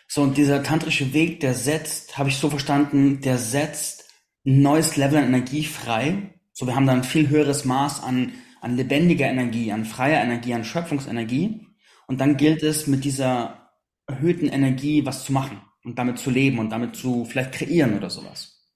[0.07, 4.09] So, und dieser tantrische Weg, der setzt, habe ich so verstanden, der setzt
[4.45, 6.36] ein neues Level an Energie frei.
[6.59, 10.55] So, wir haben dann ein viel höheres Maß an, an lebendiger Energie, an freier Energie,
[10.55, 11.67] an Schöpfungsenergie.
[12.07, 13.69] Und dann gilt es, mit dieser
[14.07, 18.09] erhöhten Energie was zu machen und damit zu leben und damit zu vielleicht kreieren oder
[18.09, 18.67] sowas.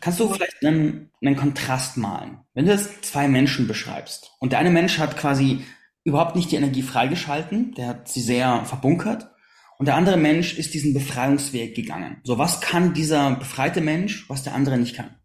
[0.00, 2.42] Kannst du vielleicht einen, einen Kontrast malen?
[2.54, 5.64] Wenn du jetzt zwei Menschen beschreibst und der eine Mensch hat quasi
[6.04, 9.28] überhaupt nicht die Energie freigeschalten, der hat sie sehr verbunkert
[9.78, 12.20] und der andere Mensch ist diesen Befreiungsweg gegangen.
[12.22, 15.16] So, was kann dieser befreite Mensch, was der andere nicht kann?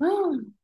[0.00, 0.54] Hm.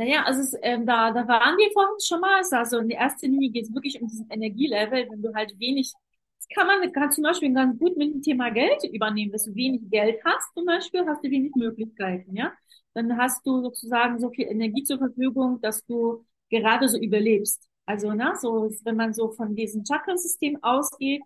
[0.00, 2.40] Naja, also es, ähm, da, da waren wir vorhin schon mal.
[2.52, 5.92] Also in der ersten Linie geht es wirklich um diesen Energielevel, wenn du halt wenig,
[6.38, 9.54] das kann man kann zum Beispiel ganz gut mit dem Thema Geld übernehmen, dass du
[9.54, 12.50] wenig Geld hast zum Beispiel, hast du wenig Möglichkeiten, ja.
[12.94, 17.68] Dann hast du sozusagen so viel Energie zur Verfügung, dass du gerade so überlebst.
[17.84, 21.22] Also, ne, so, wenn man so von diesem Chakrasystem ausgeht,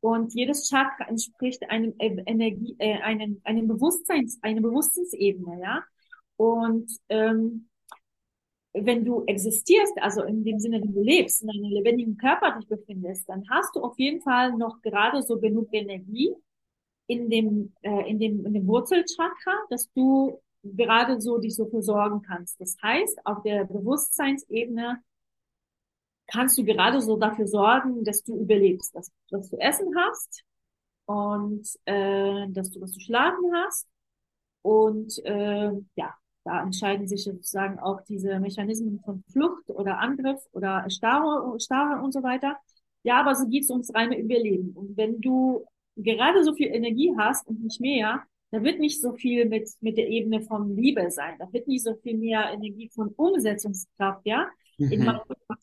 [0.00, 5.84] und jedes Chakra entspricht einem Energie, äh, einem, einem Bewusstseins, einer Bewusstseinsebene, ja.
[6.36, 7.68] Und ähm,
[8.84, 12.68] wenn du existierst, also in dem Sinne, wenn du lebst, in einem lebendigen Körper dich
[12.68, 16.34] befindest, dann hast du auf jeden Fall noch gerade so genug Energie
[17.06, 22.22] in dem, äh, in dem, in dem Wurzelchakra, dass du gerade so dich so versorgen
[22.22, 22.60] kannst.
[22.60, 25.02] Das heißt, auf der Bewusstseinsebene
[26.26, 30.42] kannst du gerade so dafür sorgen, dass du überlebst, dass, dass du Essen hast
[31.06, 33.86] und äh, dass du was zu schlafen hast
[34.62, 36.14] und äh, ja,
[36.46, 42.12] da entscheiden sich sozusagen auch diese Mechanismen von Flucht oder Angriff oder Starre, Starre und
[42.12, 42.56] so weiter.
[43.02, 44.70] Ja, aber so geht's ums reine Überleben.
[44.70, 49.12] Und wenn du gerade so viel Energie hast und nicht mehr, da wird nicht so
[49.12, 51.34] viel mit, mit der Ebene von Liebe sein.
[51.40, 54.48] Da wird nicht so viel mehr Energie von Umsetzungskraft, ja.
[54.78, 54.92] Mhm.
[54.92, 55.04] In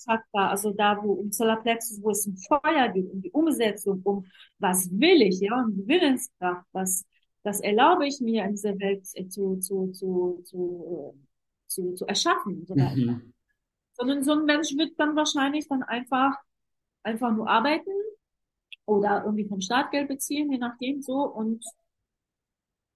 [0.04, 4.26] Chakra, also da, wo um Solarplexus, wo es um Feuer geht, um die Umsetzung, um
[4.60, 7.06] was will ich, ja, um die Willenskraft, was,
[7.43, 11.15] das erlaube ich mir in dieser Welt zu, zu, zu, zu,
[11.67, 12.95] zu, zu erschaffen und so weiter.
[12.95, 13.34] Mhm.
[13.93, 16.36] Sondern so ein Mensch wird dann wahrscheinlich dann einfach,
[17.03, 17.91] einfach nur arbeiten
[18.86, 21.63] oder irgendwie vom Startgeld beziehen, je nachdem so und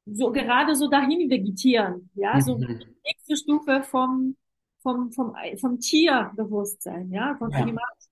[0.05, 2.79] so gerade so dahin vegetieren, ja, so mhm.
[2.79, 4.37] die nächste Stufe vom,
[4.79, 7.57] vom, vom, vom Tierbewusstsein, ja, von ja.
[7.57, 8.06] Animalischen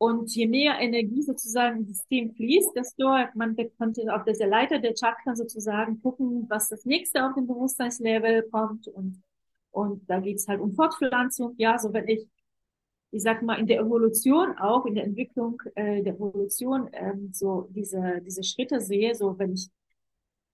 [0.00, 4.94] und je mehr Energie sozusagen im System fließt, desto man konnte auf dieser Leiter der
[4.94, 9.22] Chakra sozusagen gucken, was das nächste auf dem Bewusstseinslevel kommt und
[9.72, 11.54] und da geht's halt um Fortpflanzung.
[11.58, 12.26] Ja, so wenn ich,
[13.12, 17.68] ich sag mal, in der Evolution auch, in der Entwicklung äh, der Evolution ähm, so
[17.70, 19.68] diese diese Schritte sehe, so wenn ich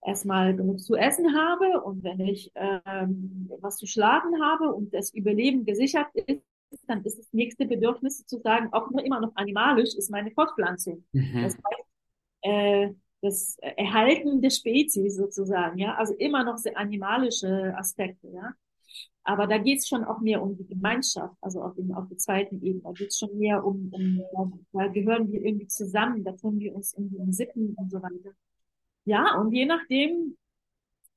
[0.05, 5.13] erstmal genug zu essen habe und wenn ich ähm, was zu schlafen habe und das
[5.13, 6.43] Überleben gesichert ist,
[6.87, 11.03] dann ist das nächste Bedürfnis sozusagen auch nur immer noch animalisch, ist meine Fortpflanzung.
[11.13, 11.43] Mhm.
[11.43, 11.87] Das heißt,
[12.41, 18.53] äh, das Erhalten der Spezies sozusagen, ja, also immer noch sehr animalische Aspekte, ja.
[19.23, 22.17] Aber da geht es schon auch mehr um die Gemeinschaft, also auf, dem, auf der
[22.17, 22.81] zweiten Ebene.
[22.83, 23.91] Da geht es schon mehr um,
[24.31, 28.01] um, da gehören wir irgendwie zusammen, da tun wir uns irgendwie um Sitten und so
[28.01, 28.31] weiter.
[29.03, 30.37] Ja, und je nachdem,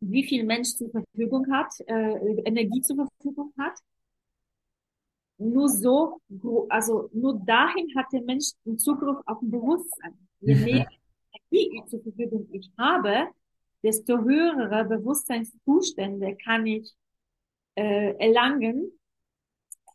[0.01, 3.79] wie viel Mensch zur Verfügung hat, äh, Energie zur Verfügung hat,
[5.41, 6.21] nur so,
[6.69, 10.17] also nur dahin hat der Mensch den Zugriff auf ein Bewusstsein.
[10.41, 10.65] Je mhm.
[10.65, 10.89] mehr
[11.51, 13.29] Energie zur Verfügung ich habe,
[13.83, 16.95] desto höhere Bewusstseinszustände kann ich
[17.75, 18.93] äh, erlangen.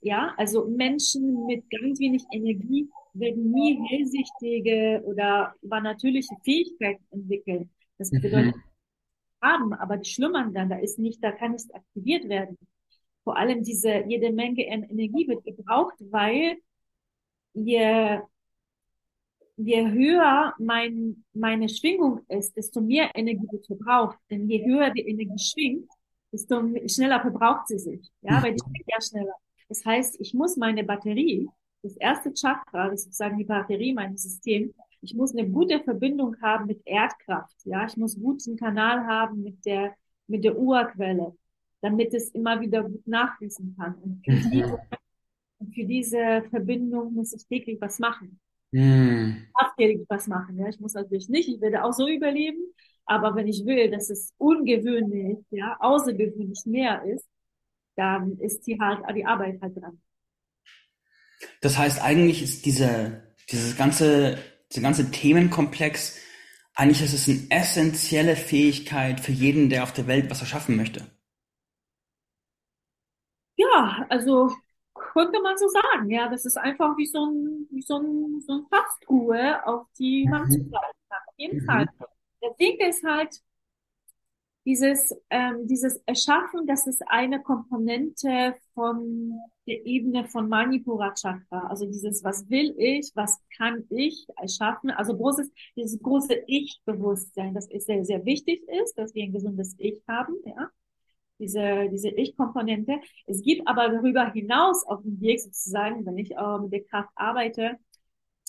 [0.02, 7.70] Ja, also Menschen mit ganz wenig Energie werden nie hellsichtige oder übernatürliche Fähigkeiten entwickeln.
[7.98, 8.22] Das mhm.
[8.22, 8.64] bedeutet, mhm.
[9.42, 12.58] haben, aber die schlummern dann, da ist nicht, da kann nicht aktiviert werden
[13.26, 16.58] vor allem diese jede Menge Energie wird gebraucht, weil
[17.54, 18.20] je,
[19.58, 24.18] je höher mein, meine Schwingung ist, desto mehr Energie wird verbraucht.
[24.30, 25.90] Denn je höher die Energie schwingt,
[26.32, 28.10] desto schneller verbraucht sie sich.
[28.22, 29.36] Ja, weil die schwingt ja schneller.
[29.68, 31.50] Das heißt, ich muss meine Batterie
[31.82, 34.74] das erste Chakra, das ist sozusagen die Batterie meines Systems.
[35.02, 37.56] Ich muss eine gute Verbindung haben mit Erdkraft.
[37.64, 39.96] Ja, ich muss guten Kanal haben mit der,
[40.28, 41.36] mit der Urquelle,
[41.86, 43.94] damit es immer wieder gut nachfließen kann.
[44.02, 44.52] Und für, mhm.
[44.52, 44.80] diese,
[45.60, 48.40] und für diese Verbindung muss ich täglich was machen.
[48.72, 49.46] Mhm.
[49.78, 50.58] Täglich was machen.
[50.58, 52.58] Ja, ich muss natürlich nicht, ich werde auch so überleben.
[53.06, 57.28] Aber wenn ich will, dass es ungewöhnlich, ja, außergewöhnlich mehr ist,
[57.96, 60.02] dann ist die halt die Arbeit halt dran.
[61.62, 63.22] Das heißt, eigentlich ist diese,
[63.52, 64.40] dieses ganze,
[64.72, 66.18] dieser ganze Themenkomplex,
[66.74, 71.15] eigentlich ist es eine essentielle Fähigkeit für jeden, der auf der Welt was erschaffen möchte.
[73.56, 74.52] Ja, also
[74.94, 76.10] könnte man so sagen.
[76.10, 80.28] Ja, das ist einfach wie so ein, wie so ein, so ein Fastruhe, auf die
[80.30, 80.52] man mhm.
[80.52, 81.20] zugreifen kann.
[81.28, 81.66] Auf jeden mhm.
[81.66, 81.88] Fall.
[82.42, 83.42] Der Ding ist halt,
[84.66, 91.68] dieses, ähm, dieses Erschaffen, das ist eine Komponente von der Ebene von Manipura Chakra.
[91.68, 94.90] Also dieses, was will ich, was kann ich erschaffen?
[94.90, 99.76] Also großes, dieses große Ich-Bewusstsein, das ist sehr, sehr wichtig ist, dass wir ein gesundes
[99.78, 100.70] Ich haben, ja.
[101.40, 103.00] Diese, diese Ich-Komponente.
[103.26, 107.10] Es gibt aber darüber hinaus auf dem Weg sozusagen, wenn ich äh, mit der Kraft
[107.16, 107.78] arbeite,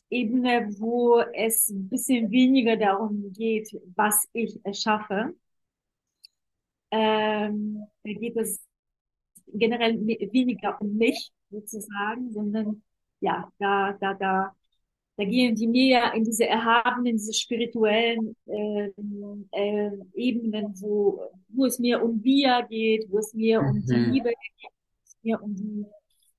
[0.09, 5.35] Ebene, wo es ein bisschen weniger darum geht, was ich erschaffe,
[6.91, 8.65] ähm, da geht es
[9.49, 12.83] generell weniger um mich sozusagen, sondern
[13.21, 14.55] ja, da, da, da,
[15.17, 18.91] da gehen die mehr in diese erhabenen, diese spirituellen äh,
[19.53, 23.69] äh, Ebenen, wo, wo es mehr um wir geht, wo es mehr mhm.
[23.69, 24.13] um die mhm.
[24.13, 25.87] Liebe geht, wo es mehr um die,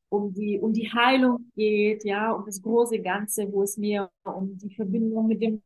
[0.10, 4.58] um die, um die Heilung geht, ja, um das große Ganze, wo es mehr um
[4.58, 5.62] die Verbindung mit dem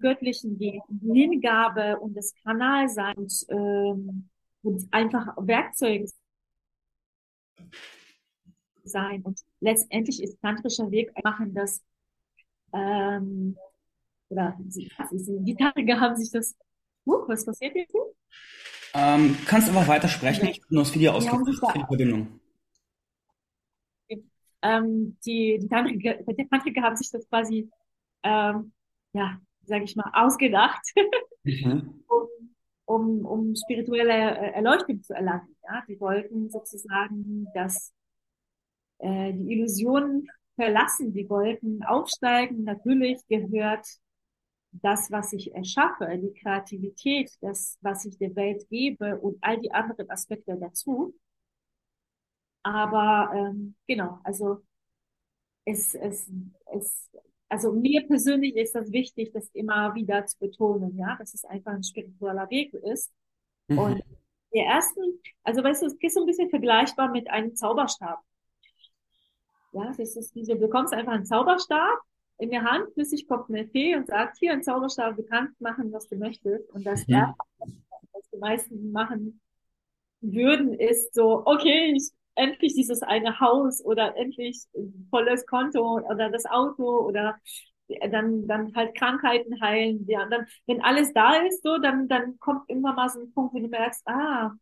[0.00, 4.28] Göttlichen geht, die Hingabe und das Kanalsein und, ähm,
[4.62, 6.06] und einfach Werkzeuge
[8.88, 9.22] sein.
[9.22, 11.82] Und letztendlich ist tantrischer Weg machen das
[12.72, 13.56] ähm,
[14.30, 14.90] oder sie,
[15.40, 16.54] die Tantriker haben sich das
[17.06, 17.94] uh, was passiert jetzt?
[18.94, 20.50] Ähm, kannst einfach weiter sprechen, ja.
[20.50, 22.40] ich habe nur das Video ausgemacht für die Verbindung.
[24.60, 27.70] Ähm, die, die Tantriker, die Tantriker haben sich das quasi
[28.22, 28.72] ähm,
[29.12, 30.82] ja, sage ich mal, ausgedacht,
[31.44, 32.04] mhm.
[32.08, 32.28] um,
[32.84, 35.56] um, um spirituelle äh, Erleuchtung zu erlangen.
[35.64, 35.82] Ja?
[35.88, 37.92] Die wollten sozusagen, dass
[38.98, 42.64] äh, die Illusionen verlassen, die wollten aufsteigen.
[42.64, 43.86] Natürlich gehört
[44.72, 49.72] das, was ich erschaffe, die Kreativität, das, was ich der Welt gebe und all die
[49.72, 51.14] anderen Aspekte dazu.
[52.62, 54.62] Aber ähm, genau, also
[55.64, 56.30] es, es,
[56.66, 57.10] es
[57.48, 61.72] also mir persönlich ist das wichtig, das immer wieder zu betonen, ja, dass es einfach
[61.72, 63.10] ein spiritueller Weg ist.
[63.68, 63.78] Mhm.
[63.78, 64.02] Und
[64.52, 65.00] der ersten,
[65.44, 68.22] also weißt du, es ist so ein bisschen vergleichbar mit einem Zauberstab.
[69.72, 71.98] Ja, das ist diese, du bekommst einfach einen Zauberstab
[72.38, 75.92] in der Hand, plötzlich kommt eine Fee und sagt, hier ein Zauberstab, du kannst machen,
[75.92, 76.70] was du möchtest.
[76.70, 77.14] Und das mhm.
[77.14, 77.36] erste,
[78.12, 79.40] was die meisten machen
[80.20, 84.64] würden, ist so, okay, ich endlich dieses eine Haus oder endlich
[85.10, 87.36] volles Konto oder das Auto oder
[88.10, 90.06] dann, dann halt Krankheiten heilen.
[90.06, 93.32] Ja, und dann, wenn alles da ist, so, dann, dann kommt irgendwann mal so ein
[93.32, 94.52] Punkt, wo du merkst, ah,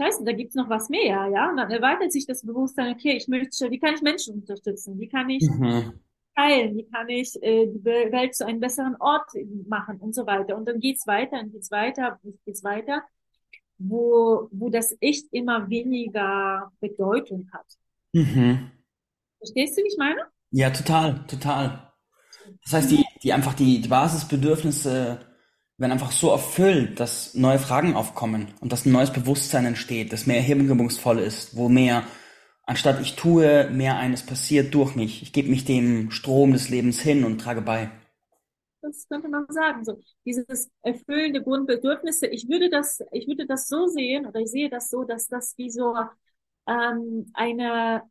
[0.00, 1.50] scheiße, da gibt's noch was mehr, ja.
[1.50, 4.98] Und dann erweitert sich das Bewusstsein, okay, ich möchte, wie kann ich Menschen unterstützen?
[4.98, 5.92] Wie kann ich mhm.
[6.36, 6.76] heilen?
[6.76, 9.30] Wie kann ich äh, die Welt zu einem besseren Ort
[9.68, 10.56] machen und so weiter?
[10.56, 13.02] Und dann geht's weiter und geht's weiter, geht's weiter
[13.80, 17.66] wo, wo das echt immer weniger Bedeutung hat.
[18.12, 18.70] Mhm.
[19.38, 20.20] Verstehst du, wie ich meine?
[20.50, 21.92] Ja, total, total.
[22.62, 25.20] Das heißt, die, die einfach die Basisbedürfnisse
[25.80, 30.26] werden einfach so erfüllt, dass neue Fragen aufkommen und dass ein neues Bewusstsein entsteht, das
[30.26, 32.04] mehr hingebungsvoll ist, wo mehr,
[32.64, 35.22] anstatt ich tue, mehr eines passiert durch mich.
[35.22, 37.90] Ich gebe mich dem Strom des Lebens hin und trage bei
[38.82, 39.84] das könnte man sagen.
[39.84, 42.26] So dieses erfüllende Grundbedürfnisse.
[42.26, 45.56] Ich würde das, ich würde das so sehen oder ich sehe das so, dass das
[45.58, 45.94] wie so
[46.66, 48.02] ähm, eine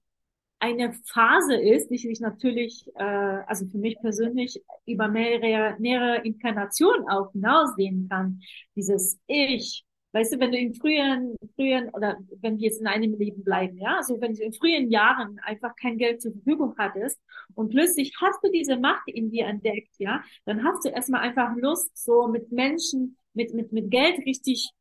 [0.60, 7.08] eine Phase ist, die sich natürlich, äh, also für mich persönlich über mehrere, mehrere Inkarnationen
[7.10, 8.42] auch hinaussehen kann.
[8.76, 13.14] Dieses Ich, Weißt du, wenn du in früheren, früheren, oder wenn wir jetzt in einem
[13.14, 17.20] Leben bleiben, ja, also wenn du in früheren Jahren einfach kein Geld zur Verfügung hattest
[17.54, 21.56] und plötzlich hast du diese Macht in dir entdeckt, ja, dann hast du erstmal einfach
[21.58, 24.72] Lust, so mit Menschen, mit, mit, mit Geld richtig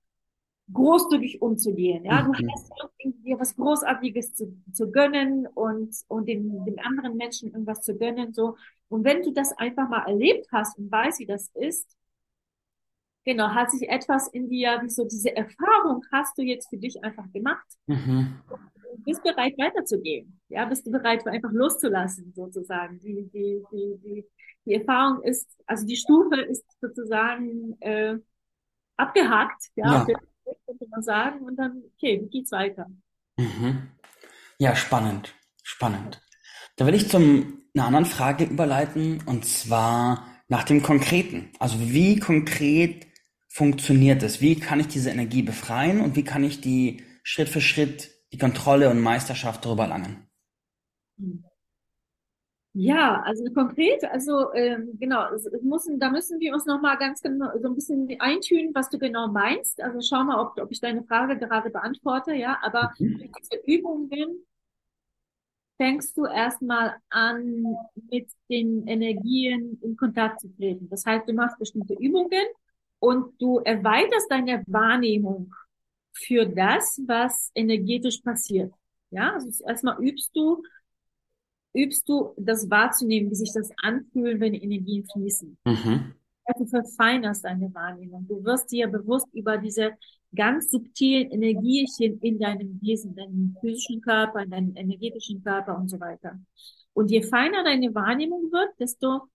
[0.73, 2.23] großzügig umzugehen, ja.
[2.23, 2.51] Du mhm.
[2.53, 7.97] hast dir was Großartiges zu, zu gönnen und, und den, den anderen Menschen irgendwas zu
[7.97, 8.57] gönnen, so.
[8.89, 11.97] Und wenn du das einfach mal erlebt hast und weißt, wie das ist,
[13.25, 17.03] genau, hat sich etwas in dir, wie so diese Erfahrung hast du jetzt für dich
[17.05, 17.67] einfach gemacht.
[17.87, 18.41] Mhm.
[18.97, 20.41] Du bist bereit weiterzugehen.
[20.49, 22.99] Ja, bist du bereit einfach loszulassen, sozusagen.
[23.01, 24.25] Die, die, die, die,
[24.65, 28.17] die Erfahrung ist, also die Stufe ist sozusagen äh,
[28.97, 30.19] abgehakt, ja, ja.
[30.67, 32.87] Könnte man sagen, und dann, okay, wie geht's weiter?
[33.37, 33.89] Mhm.
[34.59, 36.21] Ja, spannend, spannend.
[36.77, 41.51] Da will ich zum einer anderen Frage überleiten, und zwar nach dem Konkreten.
[41.59, 43.07] Also wie konkret
[43.49, 44.41] funktioniert es?
[44.41, 48.39] Wie kann ich diese Energie befreien und wie kann ich die Schritt für Schritt die
[48.39, 50.29] Kontrolle und Meisterschaft darüber erlangen?
[52.81, 57.21] Ja, also konkret, also ähm, genau, es müssen, da müssen wir uns noch mal ganz
[57.21, 59.83] genau so ein bisschen eintünen, was du genau meinst.
[59.83, 62.57] Also schau mal, ob, ob ich deine Frage gerade beantworte, ja.
[62.63, 63.33] Aber mhm.
[63.37, 64.47] diese Übungen
[65.77, 67.65] fängst du erstmal an,
[68.13, 70.89] mit den Energien in Kontakt zu treten.
[70.89, 72.47] Das heißt, du machst bestimmte Übungen
[73.01, 75.53] und du erweiterst deine Wahrnehmung
[76.13, 78.73] für das, was energetisch passiert.
[79.11, 80.63] Ja, also erstmal übst du,
[81.75, 85.57] übst du das wahrzunehmen, wie sich das anfühlt, wenn Energien fließen.
[85.65, 86.15] Mhm.
[86.57, 88.27] Du verfeinerst deine Wahrnehmung.
[88.27, 89.93] Du wirst dir bewusst über diese
[90.35, 96.01] ganz subtilen Energiechen in deinem Wesen, deinem physischen Körper, in deinem energetischen Körper und so
[96.01, 96.39] weiter.
[96.95, 99.29] Und je feiner deine Wahrnehmung wird, desto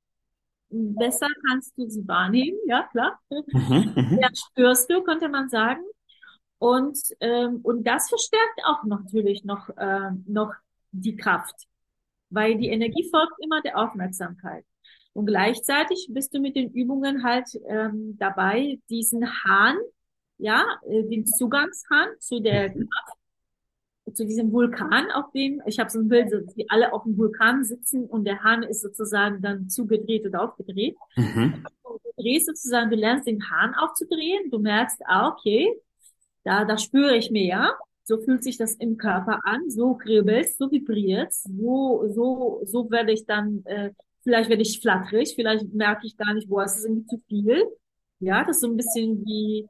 [0.70, 3.20] besser kannst du sie wahrnehmen, ja klar.
[3.30, 4.20] Mhm, mhm.
[4.20, 5.84] ja, spürst du, könnte man sagen.
[6.58, 10.54] Und, ähm, und das verstärkt auch natürlich noch, äh, noch
[10.92, 11.68] die Kraft,
[12.34, 14.66] weil die Energie folgt immer der Aufmerksamkeit.
[15.14, 19.78] Und gleichzeitig bist du mit den Übungen halt ähm, dabei, diesen Hahn,
[20.38, 23.18] ja, äh, den Zugangshahn zu der Kraft,
[24.14, 27.64] zu diesem Vulkan, auf dem, ich habe so ein Bild, wir alle auf dem Vulkan
[27.64, 30.98] sitzen und der Hahn ist sozusagen dann zugedreht oder aufgedreht.
[31.16, 31.64] Mhm.
[31.84, 35.74] Du drehst sozusagen, du lernst den Hahn aufzudrehen, du merkst, ah, okay,
[36.44, 37.78] da, da spüre ich mehr.
[38.06, 43.14] So fühlt sich das im Körper an, so kribbelt, so vibriert, so, so, so werde
[43.14, 43.91] ich dann, äh,
[44.24, 47.64] vielleicht werde ich flatterig, vielleicht merke ich gar nicht, wo es ist irgendwie zu viel.
[48.20, 49.68] Ja, das ist so ein bisschen wie,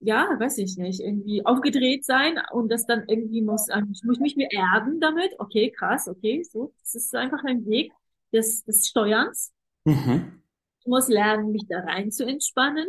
[0.00, 4.36] ja, weiß ich nicht, irgendwie aufgedreht sein und das dann irgendwie muss, ich muss mich
[4.36, 5.32] mehr erden damit.
[5.38, 6.74] Okay, krass, okay, so.
[6.80, 7.92] Das ist einfach ein Weg
[8.32, 9.52] des, des Steuerns.
[9.84, 10.42] Mhm.
[10.80, 12.88] Ich muss lernen, mich da rein zu entspannen,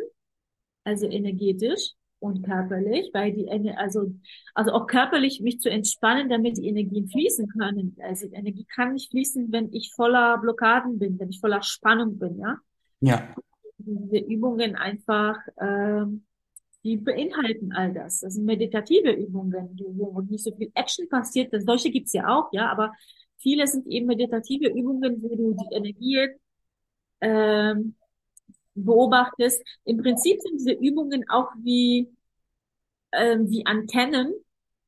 [0.84, 1.94] also energetisch
[2.24, 4.14] und körperlich, weil die, also,
[4.54, 7.98] also auch körperlich mich zu entspannen, damit die Energien fließen können.
[8.00, 12.18] Also die Energie kann nicht fließen, wenn ich voller Blockaden bin, wenn ich voller Spannung
[12.18, 12.58] bin, ja.
[13.02, 13.36] Ja.
[13.78, 16.24] Diese Übungen einfach, ähm,
[16.86, 18.22] die beinhalten all das.
[18.22, 21.52] Das sind meditative Übungen, wo nicht so viel Action passiert.
[21.54, 22.94] Das, solche gibt's ja auch, ja, aber
[23.38, 26.30] viele sind eben meditative Übungen, wo du die Energien
[27.20, 27.96] ähm,
[28.76, 29.64] beobachtest.
[29.86, 32.10] Im Prinzip sind diese Übungen auch wie,
[33.12, 34.34] ähm, wie Antennen.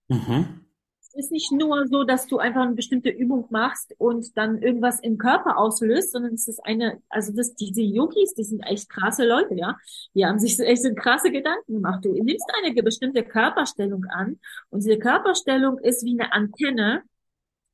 [0.08, 0.62] Mhm.
[1.02, 5.00] Es ist nicht nur so, dass du einfach eine bestimmte Übung machst und dann irgendwas
[5.00, 9.26] im Körper auslöst, sondern es ist eine, also das, diese Yogis, die sind echt krasse
[9.26, 9.78] Leute, ja.
[10.14, 12.04] Die haben sich echt so krasse Gedanken gemacht.
[12.04, 17.04] Du nimmst eine bestimmte Körperstellung an und diese Körperstellung ist wie eine Antenne,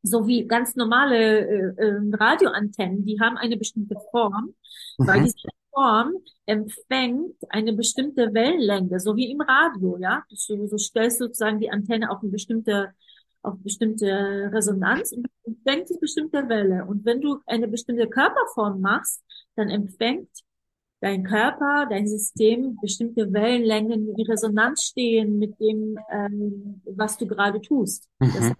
[0.03, 4.53] so wie ganz normale äh, äh, Radioantennen, die haben eine bestimmte Form,
[4.97, 5.07] mhm.
[5.07, 5.35] weil diese
[5.73, 6.13] Form
[6.45, 10.23] empfängt eine bestimmte Wellenlänge, so wie im Radio, ja.
[10.47, 12.93] Du, du stellst sozusagen die Antenne auf eine bestimmte
[13.43, 16.85] auf bestimmte Resonanz und empfängt die bestimmte Welle.
[16.85, 19.23] Und wenn du eine bestimmte Körperform machst,
[19.55, 20.29] dann empfängt
[20.99, 27.59] dein Körper, dein System bestimmte Wellenlängen, die Resonanz stehen mit dem, ähm, was du gerade
[27.59, 28.07] tust.
[28.19, 28.27] Mhm.
[28.27, 28.55] Das heißt,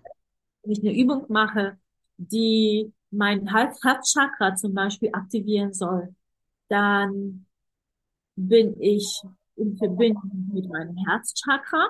[0.64, 1.78] wenn ich eine Übung mache,
[2.18, 6.16] die mein Herzchakra zum Beispiel aktivieren soll,
[6.72, 7.46] dann
[8.36, 9.22] bin ich
[9.56, 11.90] in Verbindung mit meinem Herzchakra.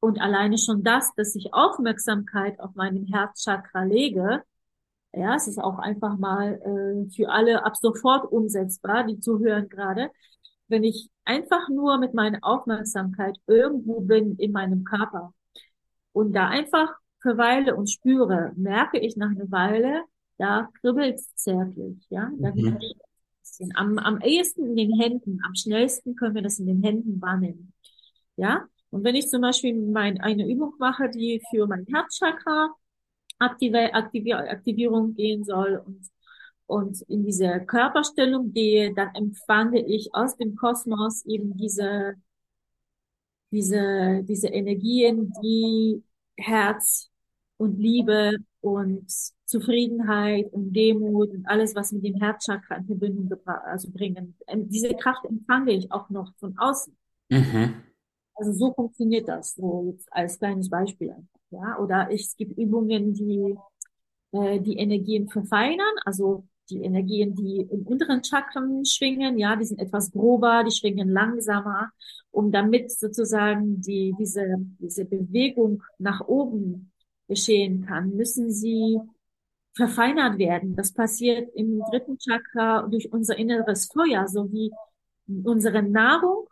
[0.00, 4.42] Und alleine schon das, dass ich Aufmerksamkeit auf meinem Herzchakra lege,
[5.12, 10.10] ja, es ist auch einfach mal äh, für alle ab sofort umsetzbar, die zuhören gerade.
[10.68, 15.32] Wenn ich einfach nur mit meiner Aufmerksamkeit irgendwo bin in meinem Körper
[16.12, 20.02] und da einfach verweile und spüre, merke ich nach einer Weile,
[20.38, 22.78] da kribbelt es zärtlich, ja, da mhm
[23.46, 23.72] bisschen.
[23.76, 27.72] Am, am ehesten in den Händen, am schnellsten können wir das in den Händen wahrnehmen.
[28.36, 28.66] Ja?
[28.90, 32.70] Und wenn ich zum Beispiel mein, eine Übung mache, die für mein Herzchakra
[33.38, 36.08] Aktive, Aktive, Aktivierung gehen soll und,
[36.66, 42.14] und in diese Körperstellung gehe, dann empfange ich aus dem Kosmos eben diese,
[43.50, 46.02] diese, diese Energien, die
[46.36, 47.10] Herz
[47.58, 49.06] und Liebe und
[49.46, 54.36] Zufriedenheit und Demut und alles, was mit dem Herzchakra in Verbindung also bringen.
[54.46, 56.96] Ähm, diese Kraft empfange ich auch noch von außen.
[57.30, 57.74] Mhm.
[58.34, 61.78] Also so funktioniert das, so jetzt als kleines Beispiel einfach, ja.
[61.78, 63.56] Oder ich, es gibt Übungen, die
[64.32, 69.80] äh, die Energien verfeinern, also die Energien, die im unteren Chakren schwingen, ja, die sind
[69.80, 71.90] etwas grober, die schwingen langsamer,
[72.30, 76.92] um damit sozusagen die, diese, diese Bewegung nach oben
[77.28, 78.98] geschehen kann, müssen sie
[79.76, 80.74] verfeinert werden.
[80.74, 84.72] Das passiert im dritten Chakra durch unser inneres Feuer, so wie
[85.44, 86.48] unsere Nahrung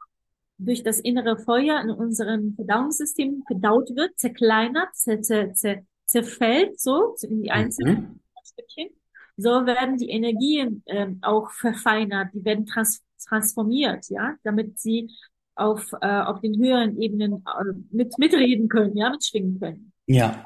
[0.59, 7.17] durch das innere Feuer in unserem Verdauungssystem verdaut wird, zerkleinert, zer, zer, zer, zerfällt so
[7.23, 8.21] in die einzelnen mhm.
[8.45, 8.91] Stückchen.
[9.37, 15.11] So werden die Energien ähm, auch verfeinert, die werden trans transformiert, ja, damit sie
[15.55, 19.93] auf, äh, auf den höheren Ebenen äh, mit, mitreden können, ja, mitschwingen können.
[20.07, 20.45] Ja.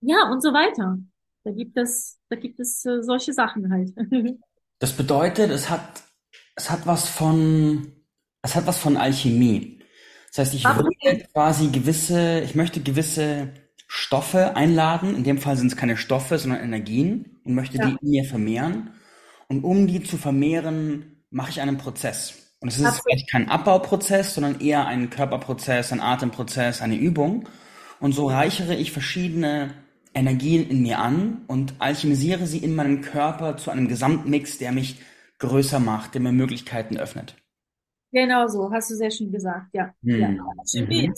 [0.00, 0.98] Ja, und so weiter.
[1.44, 3.90] Da gibt es, da gibt es äh, solche Sachen halt.
[4.78, 6.02] das bedeutet, es hat,
[6.56, 7.92] es hat was von,
[8.42, 9.78] es hat was von Alchemie.
[10.28, 13.52] Das heißt, ich will quasi gewisse, ich möchte gewisse
[13.86, 15.16] Stoffe einladen.
[15.16, 17.86] In dem Fall sind es keine Stoffe, sondern Energien und möchte ja.
[17.86, 18.90] die in mir vermehren.
[19.48, 22.34] Und um die zu vermehren, mache ich einen Prozess.
[22.60, 23.04] Und es ist Absolut.
[23.04, 27.48] vielleicht kein Abbauprozess, sondern eher ein Körperprozess, ein Atemprozess, eine Übung.
[28.00, 29.74] Und so reichere ich verschiedene
[30.18, 35.00] Energien in mir an und alchemisiere sie in meinem Körper zu einem Gesamtmix, der mich
[35.38, 37.36] größer macht, der mir Möglichkeiten öffnet.
[38.12, 39.92] Genau so, hast du sehr schön gesagt, ja.
[40.02, 40.20] Hm.
[40.20, 40.28] ja.
[40.28, 41.14] Mhm.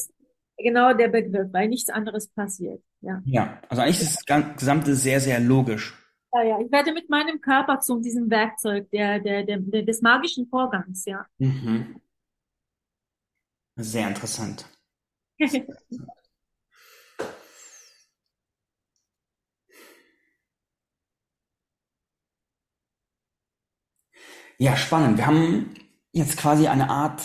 [0.57, 2.83] genau der Begriff, weil nichts anderes passiert.
[3.01, 5.97] Ja, ja also eigentlich ist das Gesamte sehr, sehr logisch.
[6.33, 10.01] Ja, ja, ich werde mit meinem Körper zu diesem Werkzeug der, der, der, der des
[10.01, 11.27] magischen Vorgangs, ja.
[11.39, 12.01] Mhm.
[13.77, 14.67] Sehr interessant.
[24.61, 25.17] Ja, spannend.
[25.17, 25.75] Wir haben
[26.13, 27.23] jetzt quasi eine Art,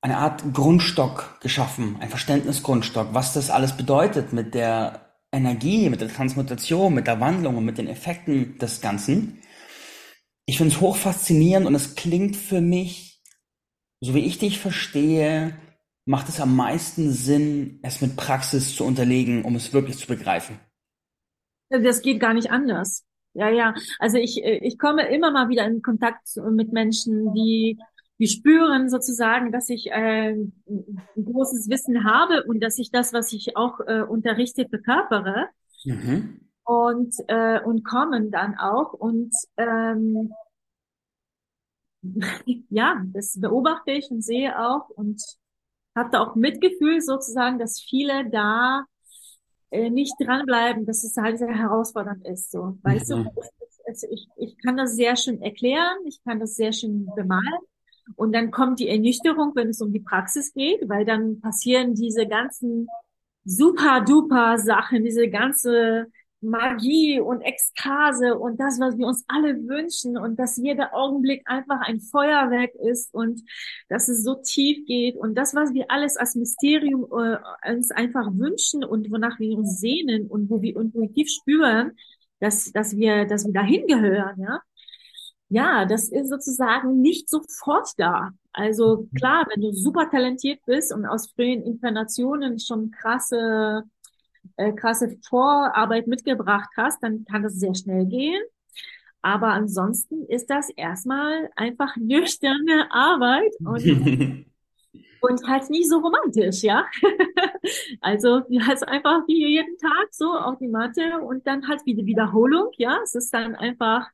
[0.00, 6.08] eine Art Grundstock geschaffen, ein Verständnisgrundstock, was das alles bedeutet mit der Energie, mit der
[6.08, 9.40] Transmutation, mit der Wandlung und mit den Effekten des Ganzen.
[10.44, 13.22] Ich finde es hoch faszinierend und es klingt für mich,
[14.00, 15.56] so wie ich dich verstehe,
[16.04, 20.58] macht es am meisten Sinn, es mit Praxis zu unterlegen, um es wirklich zu begreifen.
[21.68, 23.07] Das geht gar nicht anders.
[23.38, 23.74] Ja, ja.
[24.00, 27.78] Also ich, äh, ich komme immer mal wieder in Kontakt mit Menschen, die,
[28.18, 30.52] die spüren sozusagen, dass ich äh, ein
[31.14, 35.46] großes Wissen habe und dass ich das, was ich auch äh, unterrichte, verkörpere.
[35.84, 36.40] Mhm.
[36.64, 38.92] Und, äh, und kommen dann auch.
[38.92, 40.32] Und ähm,
[42.70, 45.22] ja, das beobachte ich und sehe auch und
[45.94, 48.84] hatte auch Mitgefühl sozusagen, dass viele da
[49.70, 52.50] äh, nicht dranbleiben, dass es halt sehr herausfordernd ist.
[52.50, 53.24] So, weißt mhm.
[53.24, 53.42] du,
[53.86, 57.60] also ich, ich kann das sehr schön erklären, ich kann das sehr schön bemalen.
[58.16, 62.26] Und dann kommt die Ernüchterung, wenn es um die Praxis geht, weil dann passieren diese
[62.26, 62.88] ganzen
[63.44, 66.06] super duper Sachen, diese ganze
[66.40, 71.80] Magie und Ekstase und das, was wir uns alle wünschen und dass jeder Augenblick einfach
[71.80, 73.42] ein Feuerwerk ist und
[73.88, 78.28] dass es so tief geht und das, was wir alles als Mysterium äh, uns einfach
[78.32, 81.92] wünschen und wonach wir uns sehnen und wo wir intuitiv spüren,
[82.40, 84.60] dass, dass wir, dass wir dahin gehören, ja.
[85.50, 88.32] Ja, das ist sozusagen nicht sofort da.
[88.52, 93.84] Also klar, wenn du super talentiert bist und aus frühen Inkarnationen schon krasse
[94.58, 98.42] äh, krasse Vorarbeit mitgebracht hast, dann kann das sehr schnell gehen.
[99.22, 103.84] Aber ansonsten ist das erstmal einfach nüchterne Arbeit und,
[105.20, 106.86] und halt nicht so romantisch, ja.
[108.00, 112.70] also halt einfach wie jeden Tag so auf die Matte und dann halt wieder Wiederholung,
[112.76, 113.00] ja.
[113.02, 114.06] Es ist dann einfach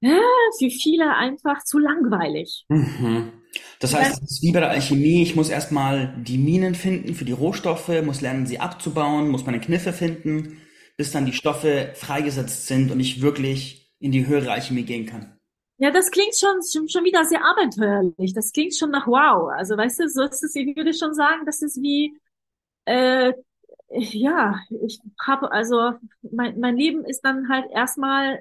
[0.00, 0.18] ja,
[0.58, 2.64] für viele einfach zu langweilig.
[2.68, 3.39] Mhm.
[3.80, 7.24] Das heißt, es ist wie bei der Alchemie, ich muss erstmal die Minen finden für
[7.24, 10.58] die Rohstoffe, muss lernen, sie abzubauen, muss meine Kniffe finden,
[10.98, 15.38] bis dann die Stoffe freigesetzt sind und ich wirklich in die höhere Alchemie gehen kann.
[15.78, 18.34] Ja, das klingt schon, schon wieder sehr abenteuerlich.
[18.34, 19.50] Das klingt schon nach wow.
[19.56, 22.18] Also weißt du, so ist es, ich würde schon sagen, das ist wie,
[22.84, 23.32] äh,
[23.88, 25.92] ja, ich habe, also
[26.30, 28.40] mein, mein Leben ist dann halt erstmal äh,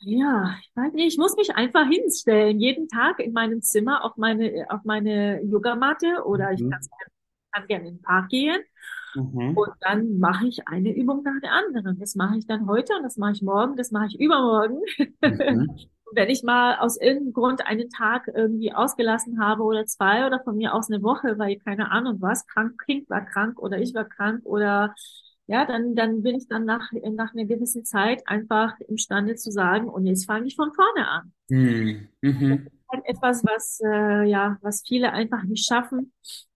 [0.00, 4.16] ja, ich weiß nicht, ich muss mich einfach hinstellen, jeden Tag in meinem Zimmer auf
[4.16, 6.70] meine, auf meine Yogamatte oder ich mhm.
[6.70, 8.60] kann, gerne in den Park gehen.
[9.14, 9.56] Mhm.
[9.56, 11.98] Und dann mache ich eine Übung nach der anderen.
[11.98, 14.80] Das mache ich dann heute und das mache ich morgen, das mache ich übermorgen.
[15.20, 15.76] Mhm.
[16.12, 20.56] wenn ich mal aus irgendeinem Grund einen Tag irgendwie ausgelassen habe oder zwei oder von
[20.56, 24.04] mir aus eine Woche, weil keine Ahnung was, krank, Kind war krank oder ich war
[24.04, 24.94] krank oder
[25.50, 29.88] ja, dann, dann bin ich dann nach, nach einer gewissen Zeit einfach imstande zu sagen,
[29.88, 31.32] und jetzt fange ich von vorne an.
[31.48, 32.08] Mhm.
[32.20, 32.68] Mhm.
[32.88, 36.12] Halt etwas, was, äh, ja, was viele einfach nicht schaffen.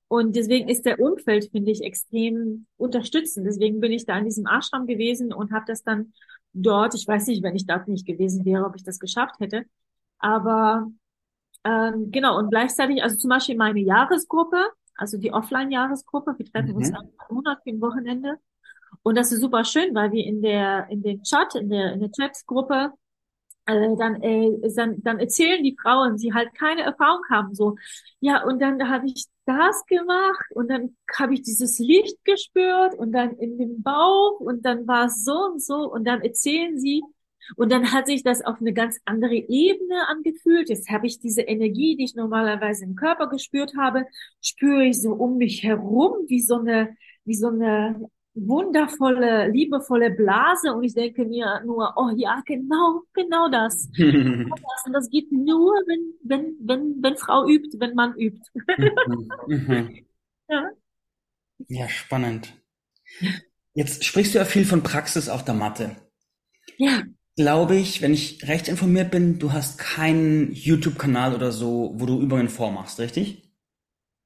[0.07, 3.49] Und deswegen ist der Umfeld, finde ich, extrem unterstützend.
[3.49, 6.13] Deswegen bin ich da in diesem Ashram gewesen und habe das dann
[6.53, 9.65] dort, ich weiß nicht, wenn ich dort nicht gewesen wäre, ob ich das geschafft hätte.
[10.21, 10.89] Aber
[11.65, 14.65] ähm, genau, und gleichzeitig, also zum Beispiel meine Jahresgruppe,
[14.95, 16.77] also die Offline-Jahresgruppe, wir treffen mhm.
[16.77, 18.39] uns am Monat für ein Wochenende.
[19.05, 22.01] Und das ist super schön, weil wir in der, in den Chat, in der, in
[22.01, 22.93] der Chat-Gruppe,
[23.67, 27.77] äh, dann, äh, dann, dann erzählen die Frauen, die halt keine Erfahrung haben, so,
[28.21, 33.13] ja, und dann habe ich das gemacht und dann habe ich dieses Licht gespürt und
[33.13, 37.03] dann in dem Bauch und dann war es so und so und dann erzählen sie
[37.57, 40.71] und dann hat sich das auf eine ganz andere Ebene angefühlt.
[40.71, 44.07] Jetzt habe ich diese Energie, die ich normalerweise im Körper gespürt habe,
[44.41, 50.73] spüre ich so um mich herum wie so eine, wie so eine wundervolle, liebevolle Blase
[50.73, 53.89] und ich denke mir nur, oh ja, genau, genau das.
[53.99, 58.41] und das geht nur, wenn, wenn, wenn, wenn Frau übt, wenn man übt.
[59.47, 60.05] Mhm.
[60.49, 60.71] ja.
[61.69, 62.55] ja, spannend.
[63.75, 65.97] Jetzt sprichst du ja viel von Praxis auf der Matte.
[66.77, 67.03] Ja.
[67.37, 72.21] Glaube ich, wenn ich recht informiert bin, du hast keinen YouTube-Kanal oder so, wo du
[72.21, 73.44] Übungen vormachst, richtig?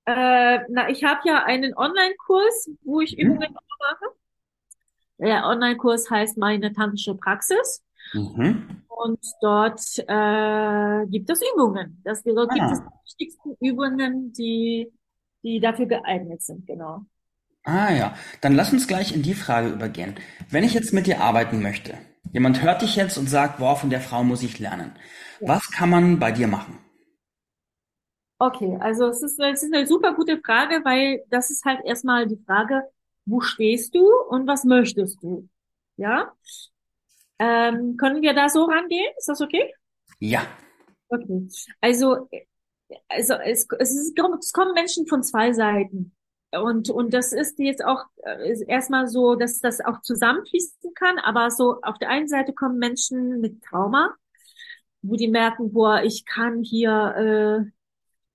[0.09, 3.25] Äh, na, ich habe ja einen Online-Kurs, wo ich mhm.
[3.25, 4.15] Übungen mache.
[5.19, 7.85] Der Online-Kurs heißt meine tantrische Praxis.
[8.15, 8.85] Mhm.
[8.89, 12.01] Und dort äh, gibt es Übungen.
[12.05, 12.55] Das, dort ah.
[12.55, 14.91] gibt es die wichtigsten Übungen, die,
[15.43, 17.03] die dafür geeignet sind, genau.
[17.65, 20.15] Ah ja, dann lass uns gleich in die Frage übergehen.
[20.49, 21.99] Wenn ich jetzt mit dir arbeiten möchte,
[22.33, 24.93] jemand hört dich jetzt und sagt, boah, von der Frau muss ich lernen.
[25.41, 25.49] Ja.
[25.49, 26.79] Was kann man bei dir machen?
[28.39, 32.27] Okay, also es ist, es ist eine super gute Frage, weil das ist halt erstmal
[32.27, 32.85] die Frage,
[33.27, 35.49] wo stehst du und was möchtest du?
[35.97, 36.33] Ja?
[37.41, 39.13] Ähm, können wir da so rangehen?
[39.19, 39.75] Ist das okay?
[40.21, 40.47] Ja.
[41.09, 41.49] Okay.
[41.81, 42.29] Also,
[43.09, 46.15] also es, es, ist, es kommen Menschen von zwei Seiten.
[46.53, 48.05] Und, und das ist jetzt auch
[48.47, 52.79] ist erstmal so, dass das auch zusammenfließen kann, aber so auf der einen Seite kommen
[52.79, 54.15] Menschen mit Trauma,
[55.03, 57.78] wo die merken, boah, ich kann hier äh,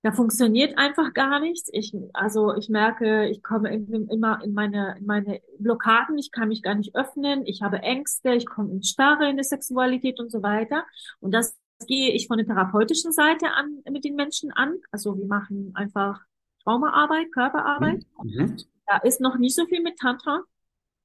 [0.04, 1.70] da funktioniert einfach gar nichts.
[1.72, 6.60] Ich, also ich merke, ich komme immer in meine, in meine Blockaden, ich kann mich
[6.60, 10.42] gar nicht öffnen, ich habe Ängste, ich komme in Starre in der Sexualität und so
[10.42, 10.84] weiter.
[11.20, 14.74] Und das gehe ich von der therapeutischen Seite an mit den Menschen an.
[14.90, 16.20] Also wir machen einfach
[16.64, 18.04] Traumaarbeit, Körperarbeit.
[18.22, 18.58] Mhm.
[18.86, 20.42] Da ist noch nicht so viel mit Tantra.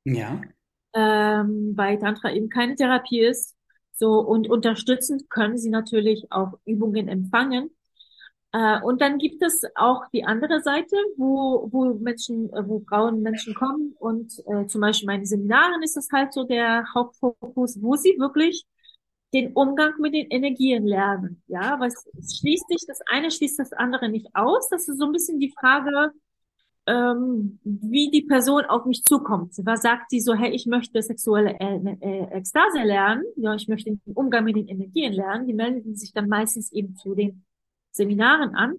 [0.03, 0.41] Ja.
[0.91, 3.55] Ähm, weil Tantra eben keine Therapie ist.
[3.93, 7.71] So, und unterstützend können sie natürlich auch Übungen empfangen
[8.51, 13.21] äh, und dann gibt es auch die andere Seite, wo, wo Menschen, äh, wo Frauen
[13.21, 17.95] Menschen kommen und äh, zum Beispiel meine Seminaren ist das halt so der Hauptfokus, wo
[17.95, 18.65] sie wirklich
[19.33, 21.43] den Umgang mit den Energien lernen.
[21.47, 21.93] Ja, was
[22.39, 24.67] schließt sich, das eine schließt das andere nicht aus.
[24.69, 26.11] Das ist so ein bisschen die Frage,
[26.87, 29.53] ähm, wie die Person auf mich zukommt.
[29.63, 33.91] Was sagt sie so, hey, ich möchte sexuelle äh, äh, Ekstase lernen, ja, ich möchte
[33.91, 35.45] den Umgang mit den Energien lernen.
[35.45, 37.45] Die melden sich dann meistens eben zu den
[37.91, 38.75] Seminaren an.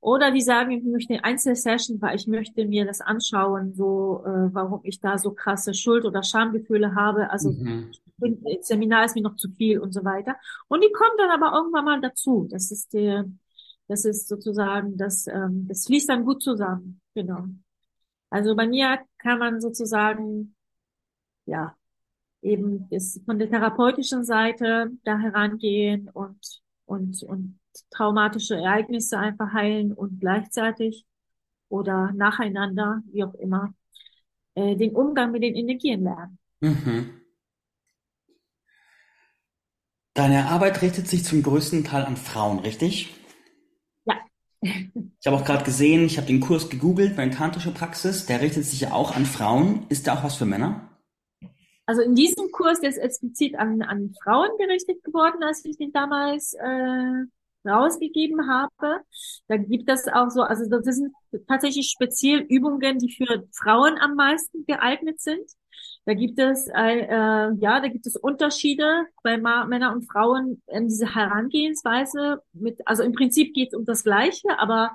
[0.00, 4.52] Oder die sagen, ich möchte eine Einzelsession, weil ich möchte mir das anschauen, so äh,
[4.52, 7.30] warum ich da so krasse Schuld- oder Schamgefühle habe.
[7.30, 7.92] Also mhm.
[8.62, 10.36] Seminar ist mir noch zu viel und so weiter.
[10.66, 12.48] Und die kommen dann aber irgendwann mal dazu.
[12.50, 13.26] Das ist der,
[13.86, 17.00] das ist sozusagen, das, ähm, das fließt dann gut zusammen.
[17.14, 17.44] Genau.
[18.28, 20.56] Also bei mir kann man sozusagen,
[21.46, 21.76] ja,
[22.40, 27.60] eben ist von der therapeutischen Seite da herangehen und und und
[27.90, 31.06] traumatische Ereignisse einfach heilen und gleichzeitig
[31.68, 33.74] oder nacheinander, wie auch immer,
[34.54, 36.38] äh, den Umgang mit den Energien lernen.
[36.60, 37.22] Mhm.
[40.14, 43.14] Deine Arbeit richtet sich zum größten Teil an Frauen, richtig?
[44.04, 44.18] Ja.
[45.24, 48.64] Ich habe auch gerade gesehen, ich habe den Kurs gegoogelt, meine tantrische Praxis, der richtet
[48.64, 49.86] sich ja auch an Frauen.
[49.88, 50.98] Ist der auch was für Männer?
[51.86, 55.92] Also in diesem Kurs, der ist explizit an, an Frauen gerichtet geworden, als ich den
[55.92, 57.24] damals äh,
[57.64, 59.00] rausgegeben habe.
[59.48, 61.12] Da gibt es auch so, also das sind
[61.48, 65.48] tatsächlich speziell Übungen, die für Frauen am meisten geeignet sind.
[66.04, 70.88] Da gibt es, äh, ja, da gibt es Unterschiede bei Ma Männern und Frauen in
[70.88, 72.42] diese Herangehensweise.
[72.52, 74.90] Mit, also im Prinzip geht es um das Gleiche, aber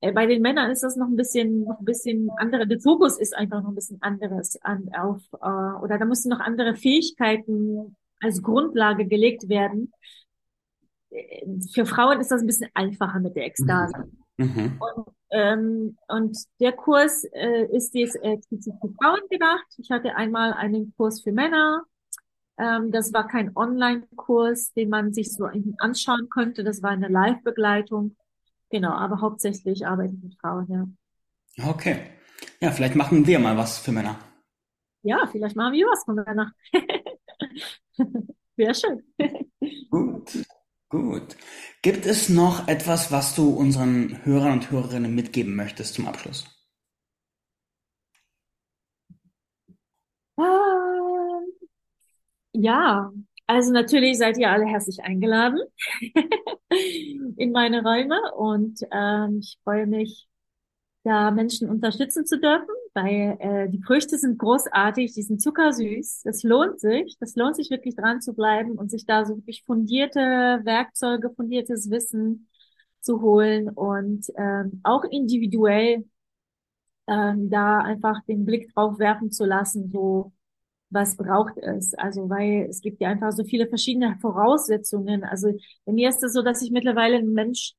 [0.00, 2.66] äh, bei den Männern ist das noch ein bisschen, noch ein bisschen andere.
[2.66, 6.40] Der Fokus ist einfach noch ein bisschen anderes an, auf, äh, oder da müssen noch
[6.40, 9.92] andere Fähigkeiten als Grundlage gelegt werden,
[11.72, 14.10] für Frauen ist das ein bisschen einfacher mit der Ekstase.
[14.36, 14.80] Mhm.
[14.80, 19.66] Und, ähm, und der Kurs äh, ist jetzt explizit für Frauen gedacht.
[19.78, 21.84] Ich hatte einmal einen Kurs für Männer.
[22.58, 25.48] Ähm, das war kein Online-Kurs, den man sich so
[25.78, 26.64] anschauen könnte.
[26.64, 28.16] Das war eine Live-Begleitung.
[28.70, 31.68] Genau, aber hauptsächlich arbeite ich mit Frauen, ja.
[31.68, 31.98] Okay.
[32.60, 34.18] Ja, vielleicht machen wir mal was für Männer.
[35.02, 36.52] Ja, vielleicht machen wir was für Männer.
[38.56, 39.02] Wäre schön.
[39.90, 40.44] Gut.
[40.92, 41.38] Gut.
[41.80, 46.44] Gibt es noch etwas, was du unseren Hörern und Hörerinnen mitgeben möchtest zum Abschluss?
[50.38, 51.46] Ähm,
[52.52, 53.10] ja,
[53.46, 55.60] also natürlich seid ihr alle herzlich eingeladen
[57.36, 60.28] in meine Räume und ähm, ich freue mich,
[61.04, 66.22] da Menschen unterstützen zu dürfen, weil äh, die Früchte sind großartig, die sind zuckersüß.
[66.22, 67.16] Das lohnt sich.
[67.18, 71.90] Das lohnt sich wirklich dran zu bleiben und sich da so wirklich fundierte Werkzeuge, fundiertes
[71.90, 72.48] Wissen
[73.00, 76.04] zu holen und ähm, auch individuell
[77.08, 80.32] ähm, da einfach den Blick drauf werfen zu lassen, so
[80.90, 81.94] was braucht es?
[81.94, 85.24] Also, weil es gibt ja einfach so viele verschiedene Voraussetzungen.
[85.24, 85.52] Also,
[85.86, 87.74] bei mir ist es so, dass ich mittlerweile ein Mensch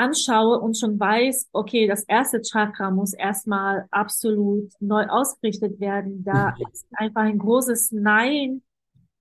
[0.00, 6.24] anschaue und schon weiß, okay, das erste Chakra muss erstmal absolut neu ausgerichtet werden.
[6.24, 6.66] Da mhm.
[6.72, 8.62] ist einfach ein großes Nein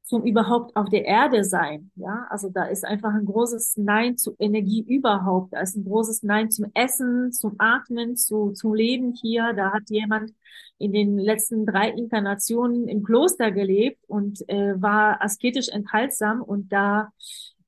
[0.09, 1.91] zum überhaupt auf der Erde sein.
[1.95, 5.53] Ja, also da ist einfach ein großes Nein zu Energie überhaupt.
[5.53, 9.53] Da ist ein großes Nein zum Essen, zum Atmen, zu, zum Leben hier.
[9.53, 10.31] Da hat jemand
[10.79, 17.11] in den letzten drei Inkarnationen im Kloster gelebt und äh, war asketisch enthaltsam und da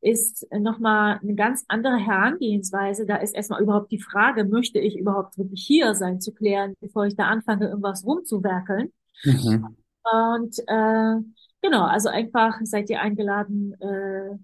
[0.01, 3.05] ist nochmal eine ganz andere Herangehensweise.
[3.05, 7.05] Da ist erstmal überhaupt die Frage, möchte ich überhaupt wirklich hier sein, zu klären, bevor
[7.05, 8.91] ich da anfange, irgendwas rumzuwerkeln.
[9.23, 9.77] Mhm.
[10.03, 11.15] Und äh,
[11.61, 14.37] genau, also einfach seid ihr eingeladen, äh,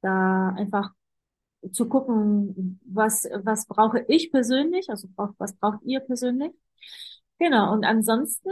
[0.00, 0.90] da einfach
[1.70, 6.52] zu gucken, was, was brauche ich persönlich, also was braucht ihr persönlich.
[7.38, 8.50] Genau, und ansonsten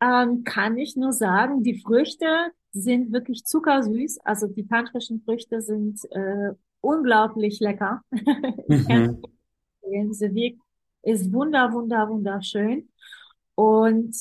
[0.00, 2.26] ähm, kann ich nur sagen, die Früchte
[2.72, 4.18] sind wirklich zuckersüß.
[4.24, 8.02] Also die tantrischen Früchte sind äh, unglaublich lecker.
[8.68, 9.22] Mhm.
[10.10, 10.58] Dieser Weg
[11.02, 12.88] ist wunder, wunder, wunderschön.
[13.54, 14.16] Und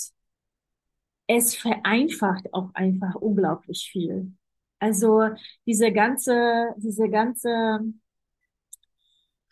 [1.28, 4.32] es vereinfacht auch einfach unglaublich viel.
[4.80, 5.30] Also
[5.66, 7.80] diese ganze, diese ganze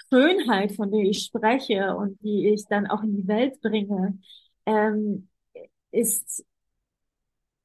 [0.10, 4.20] Schönheit, von der ich spreche und die ich dann auch in die Welt bringe,
[4.68, 5.30] ähm,
[5.94, 6.46] ist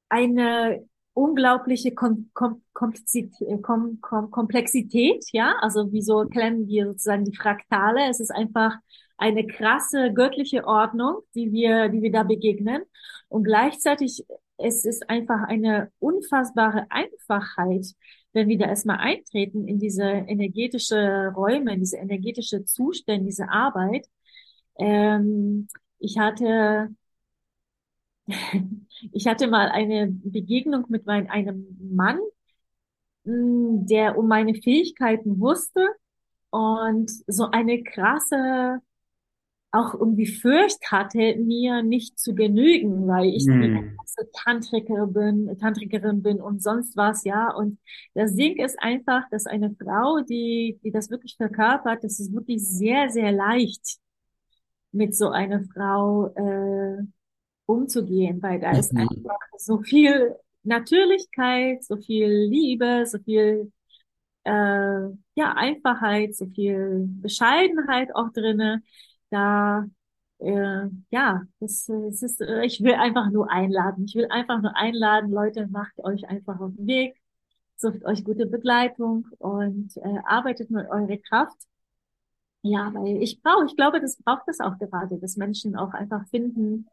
[0.09, 7.37] eine unglaubliche Kom Kom Komplexität, Kom Kom Komplexität, ja, also wieso kennen wir sozusagen die
[7.37, 8.09] Fraktale?
[8.09, 8.77] Es ist einfach
[9.17, 12.83] eine krasse göttliche Ordnung, die wir, die wir da begegnen.
[13.29, 14.25] Und gleichzeitig
[14.59, 17.87] es ist einfach eine unfassbare Einfachheit,
[18.33, 24.07] wenn wir da erstmal eintreten in diese energetische Räume, in diese energetische Zustände, diese Arbeit.
[24.79, 25.69] Ähm,
[25.99, 26.91] ich hatte
[29.13, 32.19] ich hatte mal eine Begegnung mit mein, einem Mann,
[33.25, 35.87] mm, der um meine Fähigkeiten wusste
[36.51, 38.81] und so eine krasse
[39.71, 43.63] auch irgendwie Furcht hatte, mir nicht zu genügen, weil ich hm.
[43.63, 47.51] eine krasse Tantrikerin bin, Tantrikerin bin und sonst was, ja.
[47.55, 47.79] Und
[48.15, 52.67] das Ding ist einfach, dass eine Frau, die, die das wirklich verkörpert, das ist wirklich
[52.67, 53.99] sehr, sehr leicht,
[54.91, 57.03] mit so einer Frau äh,
[57.69, 59.01] umzugehen, weil da ist mhm.
[59.01, 63.73] einfach so viel Natürlichkeit, so viel Liebe, so viel
[64.45, 64.51] äh,
[65.35, 68.83] ja Einfachheit, so viel Bescheidenheit auch drinne.
[69.31, 69.87] Da
[70.39, 74.05] äh, ja, das, das ist, ich will einfach nur einladen.
[74.07, 77.21] Ich will einfach nur einladen, Leute, macht euch einfach auf den Weg,
[77.77, 81.59] sucht euch gute Begleitung und äh, arbeitet mit eurer Kraft.
[82.63, 86.27] Ja, weil ich brauche, ich glaube, das braucht es auch gerade, dass Menschen auch einfach
[86.29, 86.87] finden,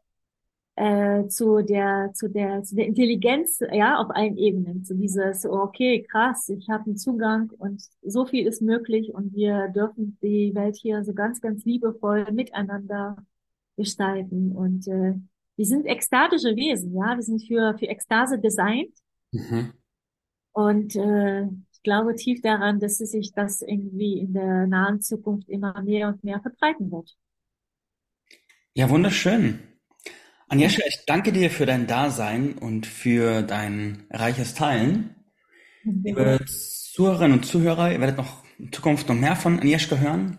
[0.76, 4.84] äh, zu der zu der zu der Intelligenz ja auf allen Ebenen.
[4.84, 9.68] Zu dieses okay krass ich habe einen Zugang und so viel ist möglich und wir
[9.68, 13.16] dürfen die Welt hier so ganz ganz liebevoll miteinander
[13.76, 14.52] gestalten.
[14.52, 15.14] Und äh,
[15.56, 18.94] wir sind ekstatische Wesen ja wir sind für für Ekstase designt.
[19.32, 19.72] Mhm.
[20.52, 25.82] und äh, ich glaube tief daran dass sich das irgendwie in der nahen Zukunft immer
[25.82, 27.16] mehr und mehr verbreiten wird.
[28.74, 29.75] Ja wunderschön
[30.48, 35.16] Agnieszka, ich danke dir für dein Dasein und für dein reiches Teilen.
[35.82, 40.38] Liebe Zuhörerinnen und Zuhörer, ihr werdet noch in Zukunft noch mehr von Agnieszka hören.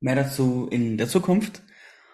[0.00, 1.62] Mehr dazu in der Zukunft.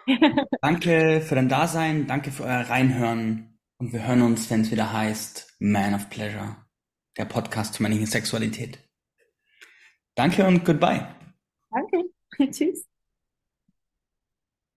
[0.62, 4.92] danke für dein Dasein, danke für euer Reinhören und wir hören uns, wenn es wieder
[4.92, 6.56] heißt Man of Pleasure,
[7.18, 8.78] der Podcast zur männlichen Sexualität.
[10.14, 11.14] Danke und goodbye.
[11.70, 12.10] Danke.
[12.50, 12.86] Tschüss.